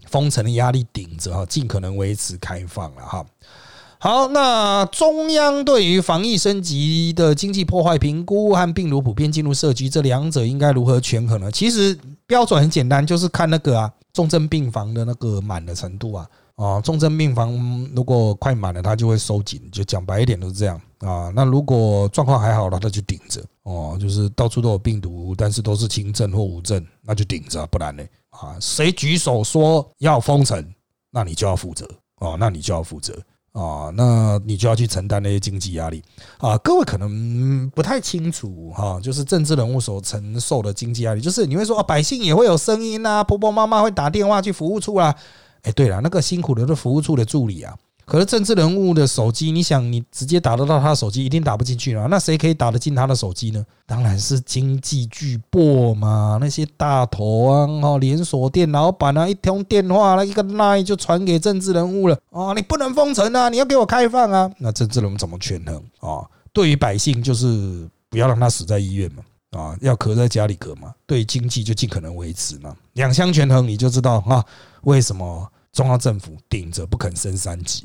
[0.06, 3.26] 封城的压力顶着哈，尽可能维持开放了哈。
[4.00, 11.52] 好，那中央对于防疫升级的经济破坏评估和病毒普遍进入社区，这两者应该如何权衡呢？
[11.52, 21.32] 其实标准很简单，就是看那个啊，重症病房的那个满的程度啊，啊，重症病房如果快满了，它就会收紧，就讲白一点都是这样啊。
[21.36, 30.64] 那如果状况还好了，那就顶着哦，就是到处都有病毒，但是都是轻症或无症，那就顶着，不然呢啊，谁举手说要封城，
[31.10, 33.18] 那你就要负责哦，那你就要负责。
[33.58, 36.04] 啊，那你就要去承担那些经济压力
[36.38, 36.56] 啊！
[36.60, 45.16] 各位可能不太清楚哈，就是政治人物所承受的经济压力，就是你会说啊，百姓也会有声音啊，婆婆妈妈会打电话去服务处啊。
[45.64, 47.76] 哎，对了，那个辛苦的是服务处的助理啊。
[48.08, 52.08] 可是政治人物的手机，你想你直接打得到他的手机，一定打不进去了。
[52.08, 53.66] 那谁可以打得进他的手机呢？
[53.86, 62.54] 当然是经济巨擘嘛，那些大头啊，连锁店老板啊，一通电话，那一个 line 就传给政治人物了啊！
[62.54, 64.50] 你不能封城啊，你要给我开放啊！
[64.58, 66.26] 那政治人物怎么权衡啊？
[66.54, 74.42] 对于百姓就是不要让他死在医院嘛，啊，要咳在家里咳嘛，对经济就尽可能维持嘛，两相权衡，你就知道啊，
[74.84, 77.84] 为什么中央政府顶着不肯升三级？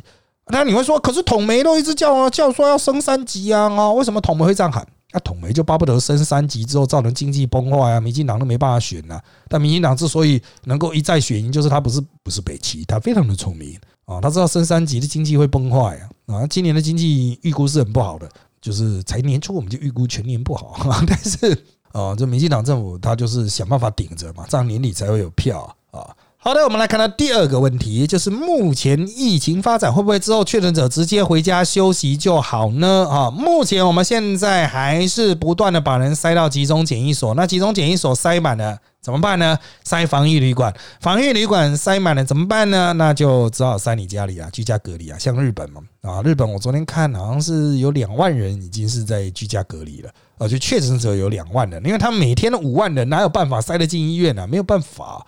[0.49, 4.87] 那你会说，可是统媒都一直叫啊，叫说要升三级啊，啊，为什么统媒会这样喊？
[5.15, 9.21] 那统媒就巴不得升三级之后造成经济崩坏啊，民进党都没办法选呐。
[9.49, 18.29] 但民进党之所以能够一再选赢，就是他不是不是北齐，他非常的聪明啊，他知道升三级的经济会崩坏啊啊，今年的经济预估是很不好的，
[18.61, 20.77] 就是才年初我们就预估全年不好，
[21.07, 26.09] 但是啊，这民进党政府他就是想办法顶着嘛，这样年底才会有票啊。
[26.45, 33.07] 好的，我们来看到第二个问题，就是目前疫情发展会不会之后确诊者直接回家休息就好呢？
[33.09, 39.57] 啊，目前我们现在还是不断的把人塞到集中检疫所，那集中检疫所塞满了怎么办呢？
[39.85, 42.93] 塞防疫旅馆，防疫旅馆塞满了怎么办呢？
[42.95, 54.45] 那就只好塞你家里啊，居家隔离啊，像日本嘛，啊，日本我昨天看好像是有两万人已经是在居家隔离了，啊，就确诊者有两万人，因为他每天的五万人，哪有办法塞得进医院呢？
[54.45, 55.25] 没有办法。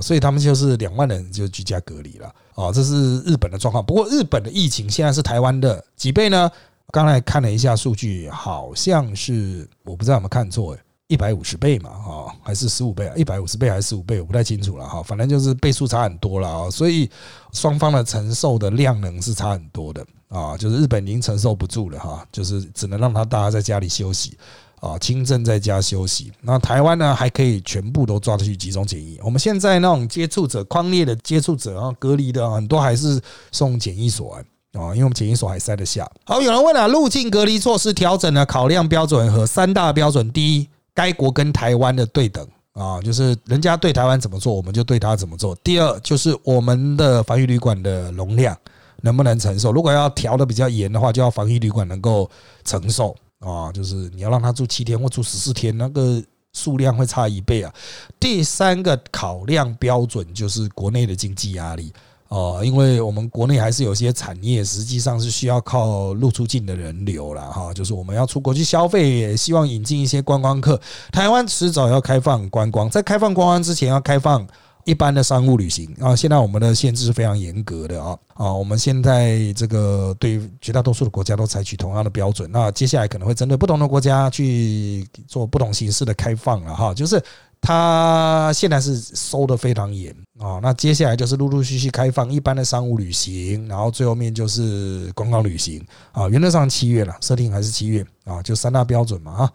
[0.00, 3.84] 所以他们就是两万人就居家隔离了啊，这是日本的状况。
[3.84, 6.50] 不过日本的疫情现在是台湾的几倍呢？
[6.92, 10.76] 刚才看了一下数据，好像是我不知道有没有看错，
[11.08, 13.14] 一百五十倍嘛，哈，还是十五倍啊？
[13.16, 14.20] 一百五十倍还是十五倍？
[14.20, 16.70] 我不太清楚了哈，反正就是倍数差很多了啊。
[16.70, 17.10] 所以
[17.52, 24.38] 双方的承受的量能是差很多的啊，就是日本已经承受不住了哈，就是只能让他大家在家里休息。
[24.84, 26.30] 啊，轻症在家休息。
[26.42, 29.18] 那台湾呢，还可以全部都抓出去集中检疫。
[29.24, 33.18] 我们现在那种接触者、框列的接触者啊，隔离的很多还是
[33.50, 36.06] 送检疫所啊，因为我们检疫所还塞得下。
[36.26, 48.54] 好，有人问了，入境隔离措施调整的考量标准和三大标准：第一，该国跟台湾的对等啊，就是人家对台湾怎么做，我们就对他怎么做；第二，就是我们的防疫旅馆的容量
[49.00, 49.72] 能不能承受。
[49.72, 52.28] 如果要调的比较严的话，就要防疫旅馆能够
[52.64, 53.16] 承受。
[53.44, 56.22] 啊，就是你要让他住七天或住十四天，那个
[56.52, 57.72] 数量会差一倍啊。
[58.18, 61.92] 第三个考量标准就是国内的经济压力
[62.28, 70.80] 啊，因为我们国内还是有些产业实际上是需要靠入出境的人流了哈，就是我们要出国去消费，也希望引进一些观光客。
[71.12, 74.46] 台湾迟早要开放观光，在开放观光之前要开放。
[74.84, 87.22] 一般的商务旅行啊，现在我们的限制是非常严格的啊啊，我们现在这个对绝大多数的国家都采取同样的标准，那接下来可能会针对不同的国家去做不同形式的开放了哈，就是
[87.60, 95.82] 它现在是收的非常严啊，那接下来就是陆陆续续开放一般的商务旅行，然后最后面就是观光旅行
[96.12, 99.52] 啊，原则上七月了，设定还是七月啊，就三大标准嘛啊。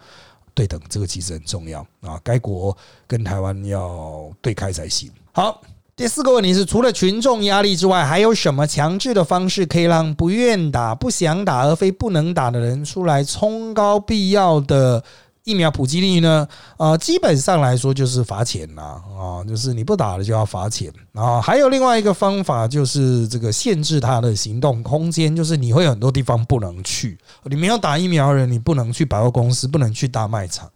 [0.59, 2.19] 对等，这个其实很重要啊！
[2.21, 5.09] 该国跟台湾要对开才行。
[5.31, 5.61] 好，
[5.95, 15.01] 第四个问题是，除了群众压力之外，还有什么强制的方式可以让不愿打、不想打而非不能打的人出来冲高必要的？
[15.49, 16.47] 疫苗普及率呢？
[16.77, 21.41] 呃，基本上来说就是罚钱啦，啊，就是你不打了就要罚钱啊。
[21.41, 30.69] 还有另外一个方法就是这个限制他的行动空间，就是你会有很多地方不能去，你没有打疫苗的人，你不能去百货公司，不能去大卖场，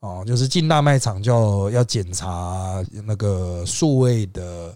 [0.00, 4.74] 哦，就是进大卖场就要检查那个数位的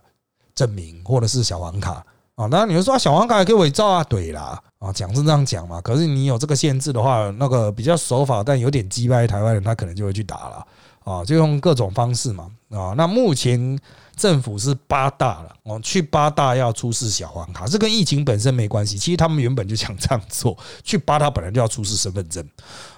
[0.54, 2.02] 证明或者是小黄卡。
[2.34, 5.80] 啊，那你会说小黄卡也可以伪造啊，对啦，啊，讲是这样讲嘛。
[5.80, 10.66] 可是你有这个限制的话，那个比较守法但有点击败台湾人，他可能就会去打了
[11.04, 12.94] 啊，就用各种方式嘛啊。
[12.96, 13.78] 那目前
[14.16, 18.96] 政府是八大了，哦，去八大要出示小黄卡，这跟疫情本身没关系。
[18.96, 22.42] 其实他们原本就想这样做，去八大本来就要出示身份证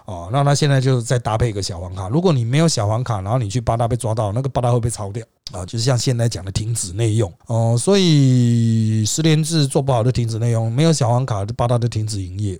[0.04, 2.08] 哦，那他现在就再搭配一个小黄卡。
[2.08, 5.24] 如果你没有小黄卡，然后你去八大被抓到，那个八大会被抄掉。
[5.52, 12.58] 啊，就是像现在讲的停止内用哦，所以十连制做不好就停止内用，没有小黄卡就八大就停止营业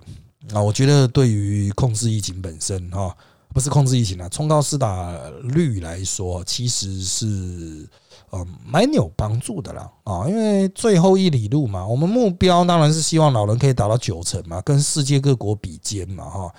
[0.53, 0.61] 啊。
[0.61, 3.15] 我觉得对于控制疫情本身哈，
[3.53, 7.89] 不是控制疫情啊，冲高施打率来说，其实是
[8.29, 16.53] 呃蛮有帮助的啦啊，因为最后一里路嘛，我们目标当然是希望老人可以达到九成嘛，跟世界各国比肩嘛哈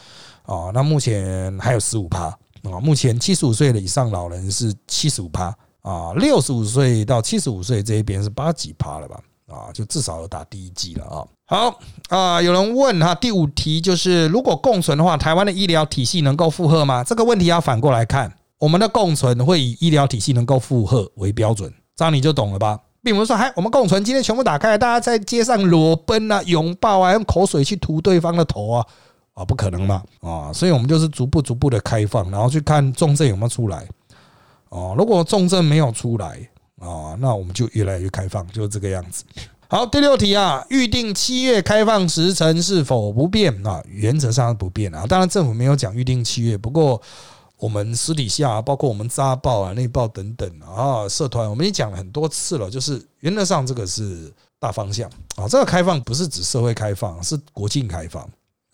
[0.46, 2.24] 啊，那目前还有十五趴
[2.62, 5.54] 啊，目前七十五岁的以上老人是七十五趴。
[5.82, 9.20] 啊，六十五岁到七十五岁这一边是八几趴了吧？
[9.46, 11.22] 啊，就至少要打第一剂了啊。
[11.46, 11.78] 好
[12.08, 17.04] 啊，有人问哈，第五题就是如果共存的话，台湾的医疗体系能够负荷吗？
[17.04, 22.80] 这个问题要反过来看，我们的共存会以医疗体系能够负荷为标准，这样你就懂了吧？
[23.00, 28.86] 并不是说，嗨，我们共存今天全部打开，大家在街上裸奔啊、拥抱啊、用口水去涂对方的头啊，
[29.36, 30.50] 啊，不可能嘛啊！
[30.50, 33.86] 所以我们就是逐步逐步的开放，然后去看重症有没有出来。
[34.70, 36.40] 哦，如果重症没有出来
[36.80, 39.24] 啊，那我们就越来越开放，就是这个样子。
[39.68, 43.82] 好，第六题啊，预定七月开放时程是否不变啊？
[43.86, 45.04] 原则上不变啊。
[45.06, 46.98] 当然政府没有讲预定七月，不过
[47.58, 55.46] 我们私底下，包括我们扎报啊、内报等等啊，社团我们也讲了很多次了，就是原则上这个是大方向啊。
[55.46, 58.26] 这个开放不是指社会开放，是国境开放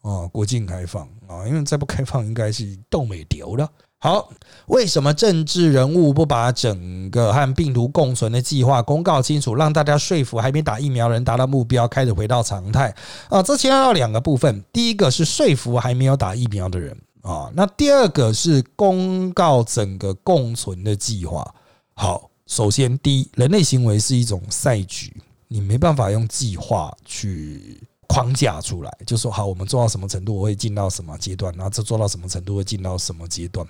[0.03, 3.69] 啊，国境开放啊，因为再不开放应该是斗美丢了。
[3.99, 4.29] 好，
[4.67, 12.93] 为什么政治人物不把整个和病毒共存的计划公告清楚，让大家说服还没打疫苗人达到目标，开始回到常态
[13.29, 13.41] 啊？
[13.41, 21.55] 这牵涉到两个部分，第一个是说服还没有打疫苗的人啊，那第二个是公告整个共存的计划。
[21.95, 27.81] 好，首先第一，人类行为是一种赛局，你没办法用计划去。
[28.13, 33.67] 框架出来，就说好，我们做到什么程度，我会进到什么阶段，然后这做到什么程度会进到什么阶段，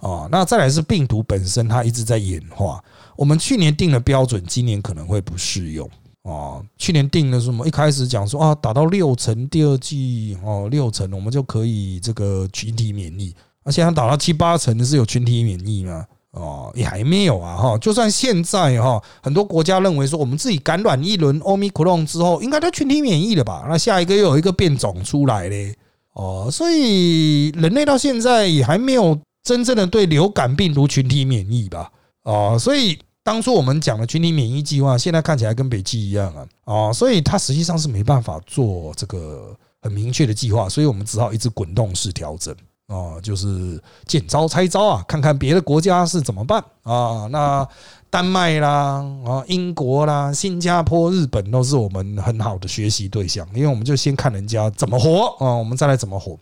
[0.00, 2.82] 哦，那再来是病毒本身，它一直在演化。
[3.16, 5.86] 我们去年定的标准，今年可能会不适用
[6.22, 6.64] 哦。
[6.78, 7.66] 去年定的什么？
[7.66, 13.34] 一开始讲说啊，打到六成，第二季哦六成，我们就可以这个群体免疫。
[13.62, 16.06] 而现在打到七八成是有群体免疫吗？
[16.36, 17.78] 哦，也还没有啊哈！
[17.78, 23.64] 就算现在哈，很多国家认为说我们自己感染一轮奥密克戎之后，应该都群体免疫了吧？
[23.68, 25.74] 那下一个又有一个变种出来嘞，
[26.12, 31.90] 哦，所以人类到现在也还没有真正的对流感病毒群体免疫吧？
[32.24, 36.46] 哦，所以当初我们讲的群体免疫计划，现在看起来跟北极一样啊！
[36.64, 42.54] 哦，所以它实际上是没办法做这个很明确的计划，所以我们只好一直滚动式调整。
[42.88, 47.26] 哦，就是见招拆招啊，看看别的国家是怎么办啊？
[47.32, 47.66] 那
[48.08, 56.38] 丹麦啦，啊，英国啦，新加坡、日本都是我们很好的学习对象，因为我们就先看人家怎么活啊，我们再来怎么活。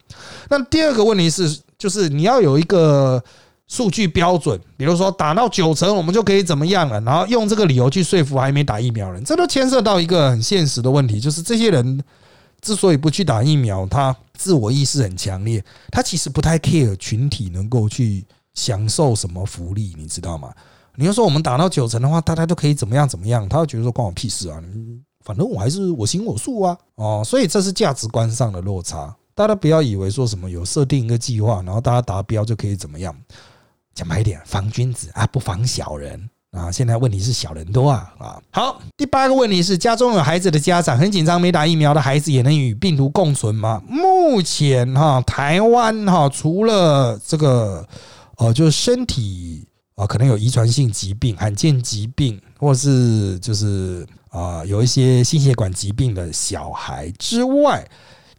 [0.50, 3.22] 那第二个问题是，就是你要有一个
[3.66, 12.04] 数据标准，比如说打到九成，我们就可以怎么样了，然后用这个理由去说服还没打疫苗人，这都牵涉到一个很现实的问题，就是这些人。
[12.64, 15.62] 之所以不去打疫苗，他自我意识很强烈，
[15.92, 20.52] 他其实不太 care 群体能够去享受什么福利，你知道吗？
[20.96, 24.62] 你要说我们打到九成的话，大家都可以怎么样怎么样，他会觉得说关我屁事啊！
[25.24, 26.78] 反正我还是我行我素啊！
[26.94, 29.14] 哦，所以这是价值观上的落差。
[29.34, 33.14] 大家不要以为说什么有设定一个计划，然后大家达标就可以怎么样。
[33.94, 36.30] 讲白一点，防君子啊，不防小人。
[36.54, 38.40] 啊，现在问题是小人多啊啊！
[38.52, 43.82] 好，第八个问题是，家中有孩子的家长很紧张，没打疫苗的孩子也能与病毒共存吗？
[43.88, 47.84] 目前哈，台湾哈，除了这个
[48.36, 57.84] 呃，就是身体啊，可能有遗传性疾病、罕见疾病，或是就是啊，有一些心血管疾病的小孩之外，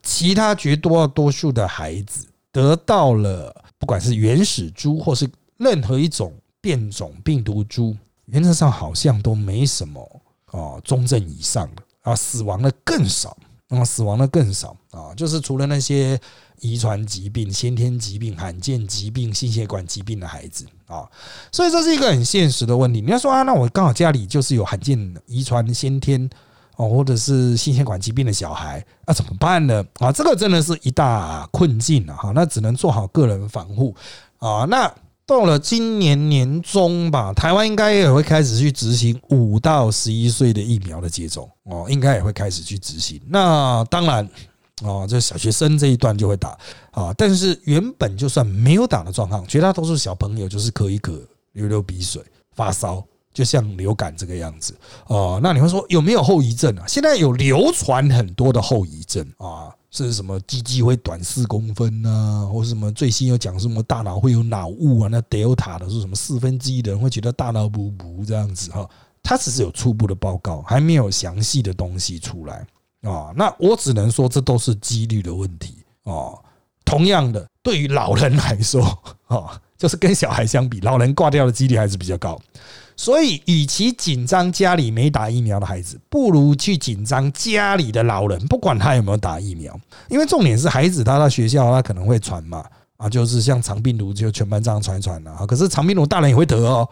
[0.01, 7.93] 其他绝多多数的孩子得到了，不管是原始株或是任何一种变种病毒株。
[8.27, 13.37] 原则上好像都没什么啊，中症以上的啊，死亡的更少
[13.69, 16.19] 啊，死亡的更少啊，就是除了那些
[16.59, 21.07] 遗传疾病、先天疾病、罕见疾病、心血管疾病的孩子啊，
[21.51, 23.01] 所以这是一个很现实的问题。
[23.01, 26.29] 你要说啊，那我刚好家里就是有罕见遗传、先天
[26.77, 29.85] 哦，或者是心血管疾病的小孩，那怎么办呢？
[29.99, 32.15] 啊，这个真的是一大困境啊！
[32.15, 33.95] 哈，那只能做好个人防护
[34.39, 34.91] 啊，那。
[35.27, 43.19] 到了今年年中吧，台湾应该也会开始去执行五到十一岁的疫苗的接种哦，应该也会开始去执行。
[43.27, 44.29] 那当然
[44.83, 46.55] 哦，这小学生这一段就会打
[46.91, 51.19] 啊，但是原本就算没有打的状况，绝大多数小朋友就是咳一咳、
[51.53, 52.21] 流流鼻水、
[52.53, 53.03] 发烧，
[53.33, 55.39] 就像流感这个样子哦。
[55.41, 56.85] 那你会说有没有后遗症啊？
[56.87, 59.73] 现在有流传很多的后遗症啊。
[60.03, 65.07] 是什么鸡鸡会短四公分啊，或者什么最新又讲什么大脑会有脑雾啊？
[65.09, 68.89] 那 Delta 的是什么四分之一的人会觉得大脑不不这样子哈？
[69.23, 72.67] 它只是有初步的报告，还没有详细的东西出来
[73.01, 73.31] 啊。
[73.35, 76.37] 那我只能说这都是几率的问题哦。
[76.83, 78.83] 同样的，对于老人来说
[79.27, 82.39] 啊，就是跟小孩相比，老人挂掉的几率还是比较高。
[82.97, 89.77] 所以，与其紧张家里没打疫苗的孩子，不如去紧张家里的老人，不管他有没有打疫苗。
[90.09, 92.63] 因为重点是孩子他到学校他可能会传嘛，
[92.97, 95.45] 啊，就是像肠病毒就全班这样传传的啊。
[95.45, 96.87] 可是肠病毒大人也会得哦，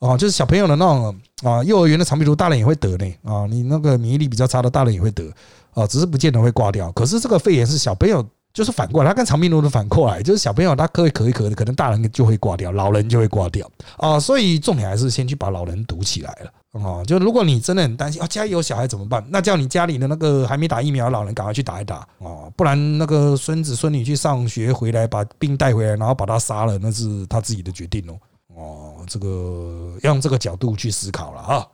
[0.00, 3.46] 哦，就是小朋友的那种啊，幼儿园的肠病毒大人也会得呢啊。
[3.48, 5.32] 你那个免疫力比较差的大人也会得
[5.74, 6.90] 啊，只是不见得会挂掉。
[6.92, 8.26] 可是这个肺炎是小朋友。
[8.56, 14.18] 就是反过来，他跟长病毒的反过来，就是小朋友他咳一咳一咳的，可能大人就会挂掉，老人就会挂掉啊。
[14.18, 17.04] 所以重点还是先去把老人堵起来了啊。
[17.04, 19.22] 就如果你真的很担心啊，家里有小孩怎么办？
[19.28, 28.16] 那叫你家里的那个还没打疫苗的老人赶快去打一打啊，不然那个孙子孙女去上学回来把病带回来，然后把他杀了，那是他自己的决定哦。
[28.54, 31.66] 哦，这个要用这个角度去思考了啊。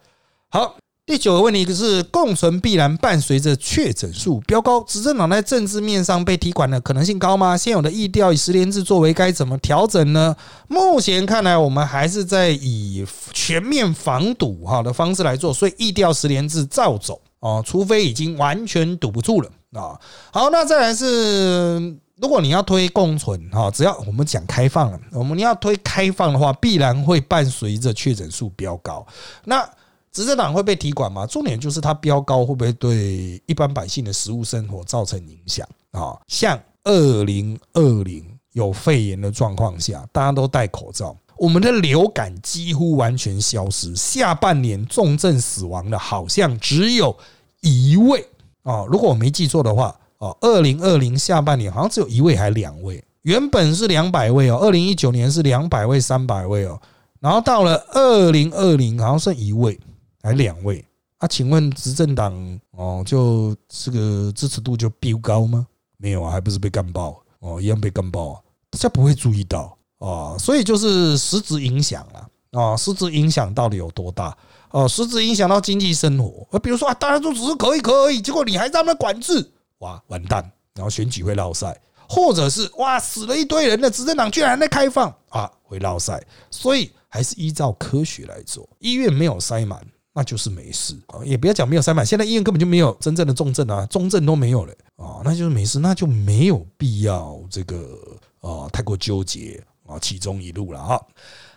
[0.50, 0.74] 好。
[1.04, 7.56] 第九个问题是，共存必然伴随着确诊数飙高，执政党在政治面上被提管的可能性高吗？
[7.56, 10.36] 现有的议调以十连制作为，该怎么调整呢？
[10.68, 19.98] 目前看来，我们还是在以全面防堵哈的方式来做，所以议调十连制照走哦，除非已经完全堵不住了啊。
[20.32, 21.80] 好，那再来是，
[22.14, 29.04] 如果你要推共存哈，只要我们讲开放了，我们要推开放的话，必然会伴随着确诊数飙高。
[29.46, 29.68] 那
[30.12, 31.26] 执政党会被提管吗？
[31.26, 36.14] 重点就是它标高会不会对一般百姓的食物生活造成影响啊？
[36.28, 43.96] 像二零二零有肺炎的状况下，大家都戴口罩，我们的流感几乎完全消失。
[43.96, 47.16] 下半年重症死亡的好像只有
[47.62, 48.22] 一位
[48.64, 56.78] 啊，如果我没记错的话哦，二零二零下半年好像只有一位还两位，原本是两百位哦，二零一九年是两百位、三百位哦，
[57.18, 59.80] 然后到了二零二零好像剩一位。
[60.22, 60.84] 还两位
[61.18, 61.26] 啊？
[61.26, 65.66] 请问执政党哦，就这个支持度就飙高吗？
[65.96, 68.40] 没有啊，还不是被干爆哦，一样被干爆啊！
[68.70, 74.36] 大家不会注意到啊，所以就是实质影响了啊，实质影响到底有多大？
[74.70, 76.46] 哦，实质影响到经济生活。
[76.50, 80.50] 啊，比如说啊，大家都只是可以可以，结果你还在那管制，哇，完蛋！
[80.74, 86.24] 然后选举会落赛，或者是哇，死了一堆人的执政党居然在开放啊，会落赛。
[86.50, 89.84] 所以还是依照科学来做，医院没有塞满。
[90.14, 97.98] 那就是没事啊，也不要讲没有塞满，现在医院根本就没有真正的重症啊，重症都没有了啊，那就是没事，那就没有必要这个
[98.40, 101.00] 啊太过纠结啊，其中一路了哈。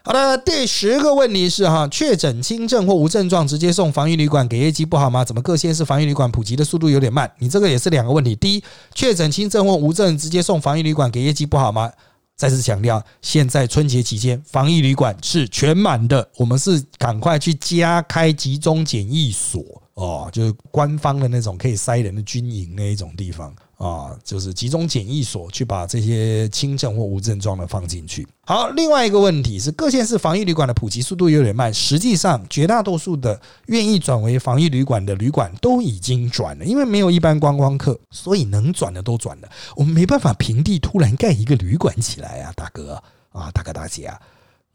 [0.04, 5.26] 好的，第十个问题是哈，确诊轻症或无症状直接送防疫旅馆给业绩不好吗？
[5.26, 7.30] 怎么各县市防疫旅馆普及的速度有点慢？
[7.40, 11.92] 你这个也是两个问题，第一，确诊轻症或无症直接送防疫旅馆给业绩不好吗？
[12.36, 19.64] 再次强调，现在春节期间防疫旅馆是全满的，我们是赶快去加开集中检疫所
[19.94, 23.56] 哦，就是官方的那种可以塞人的军营那一种地方。
[23.78, 28.28] 啊，就是集中检疫所去把这些轻症或无症状的放进去。
[28.46, 31.74] 好，另外一个问题是，各县市防疫旅馆的普及速度有点慢。
[31.74, 39.50] 实际上，绝大多数的愿意转为防疫旅馆的旅馆都已经转了，因为没有一般观光客，所以能转的都转了。
[39.76, 43.02] 我们没办法平地突然盖一个旅馆起来啊，大哥
[43.32, 44.20] 啊，大哥大姐啊。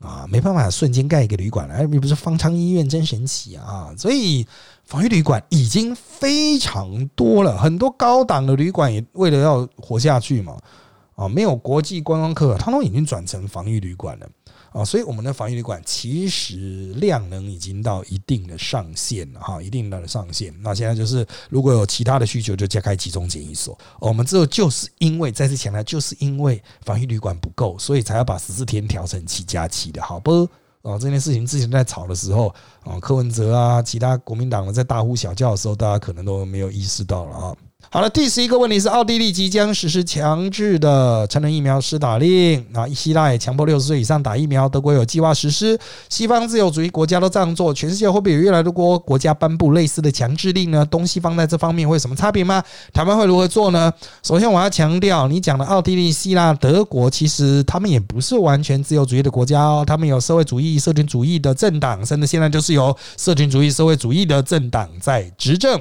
[0.01, 3.93] 啊，没办法，瞬间盖一个旅馆了，又不是方舱医院，真神奇啊！
[3.99, 4.47] 所以
[4.91, 10.59] 防疫旅馆已经非常多了，很多高档的旅馆也为了要活下去嘛，
[11.14, 14.28] 啊，没有国际观光客，他都已经转成防疫旅馆了。
[14.72, 20.53] 啊，所以我们的防疫旅馆其实量能已经到一定的上限了哈，一定的上限。
[20.61, 23.78] 那现在就是如果有其他的需求，就加开集中检疫所。
[24.01, 30.49] 我们之后就是因为再次强调，就是因为防疫旅馆不够，所以才要把十四天调成七加七的，好不？
[30.83, 32.49] 哦，这件事情之前在吵的时候，
[32.85, 37.57] 啊，柯文哲啊，其他国民党的在大呼小叫的时候，大家可能都没有意识到了啊。
[37.89, 45.76] 好了，第十一个问题是，奥地利即将实施强制的成人疫苗施打令啊，希腊也强迫六十岁以上打疫苗，德国有计划实施，
[46.09, 50.87] 西方自由主义国家都这样做，全世界会不会有越来越多国家颁布类似的强制令呢？
[50.87, 52.62] 东西方在这方面会有什么差别吗？
[52.93, 53.93] 台湾会如何做呢？
[54.22, 65.81] 首先，我要强调，你讲的奥地利、希腊、德国，其实他们也不是完全自由主义的国家哦，他们有社会主义、社群主义的政党，甚至现在就是有社群主义、社会主义的政党在执政。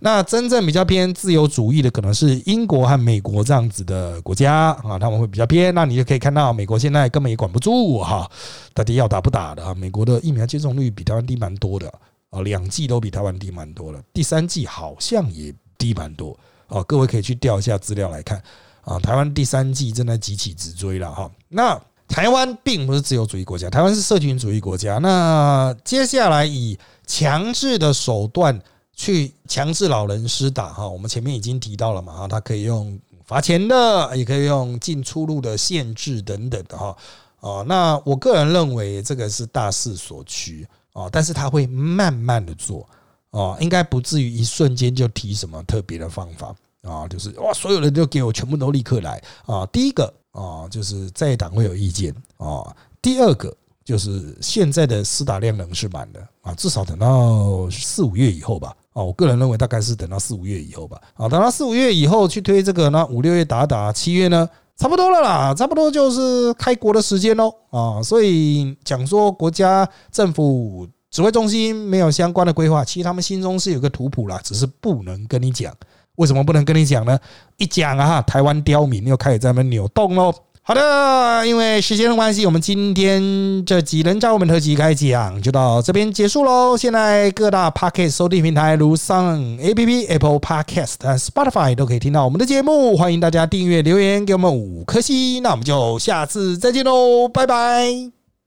[0.00, 5.74] 那真正比较偏自由主义的，可能是英国和美国这样子的国家啊，他们会比较偏。
[5.74, 8.28] 那你就可以看到，美国现在根本也管不住哈，
[8.74, 9.74] 到底要打不打的啊？
[9.74, 11.92] 美国的疫苗接种率比台湾低蛮多的
[12.30, 16.36] 啊，两剂都比台湾低蛮多了，第三剂好像也低蛮多
[16.66, 16.82] 啊。
[16.84, 18.42] 各位可以去调一下资料来看
[18.82, 21.30] 啊，台湾第三剂正在急起直追了哈。
[21.48, 24.98] 那台湾并不是自由主义国家，台湾是社群主义国家。
[24.98, 28.60] 那接下来以强制的手段。
[28.98, 36.96] 去强制老人施打哈，我们前面已经提到了嘛哈，他可以用罚钱的，也可以用进出入的限制等等的哈
[37.38, 42.84] 哦，那我个人认为这个是大势所趋啊，但是他会慢慢的做
[43.30, 53.56] 哦，应该不至于一瞬间就提什么特别的方法啊，就是哇，所有人都给我全部都立刻来啊，第一个啊，就是在党会有意见啊，第二个。
[53.84, 58.76] 就是现在的施打量能是满的啊，至少等到四五月以后吧。
[58.98, 61.00] 啊，我个人认为大概是等到四五月以后吧。
[61.14, 67.54] 啊，等到四五月以后去推这个呢，五六月打打，七月呢差不多了啦，差不多就是开国的时间喽。
[67.70, 75.72] 啊，所以讲说国家政府指挥中心没有相关的规划，其实他们心中是有个图谱啦，只是不能跟你讲。
[76.16, 77.16] 为什么不能跟你讲呢？
[77.56, 80.34] 一讲啊，台湾刁民又开始在那扭动喽。
[80.68, 86.76] 好的，因为时间的关系，我们今天这几人找我们特辑开讲就到这边结束喽。
[86.76, 95.42] 现在各大 Podcast 收听平台如上 A P P、Apple Podcast、Spotify 都可以听到我们的节目，欢迎大家订阅、留言给我们五颗星。
[95.42, 98.17] 那我们就下次再见喽，拜拜。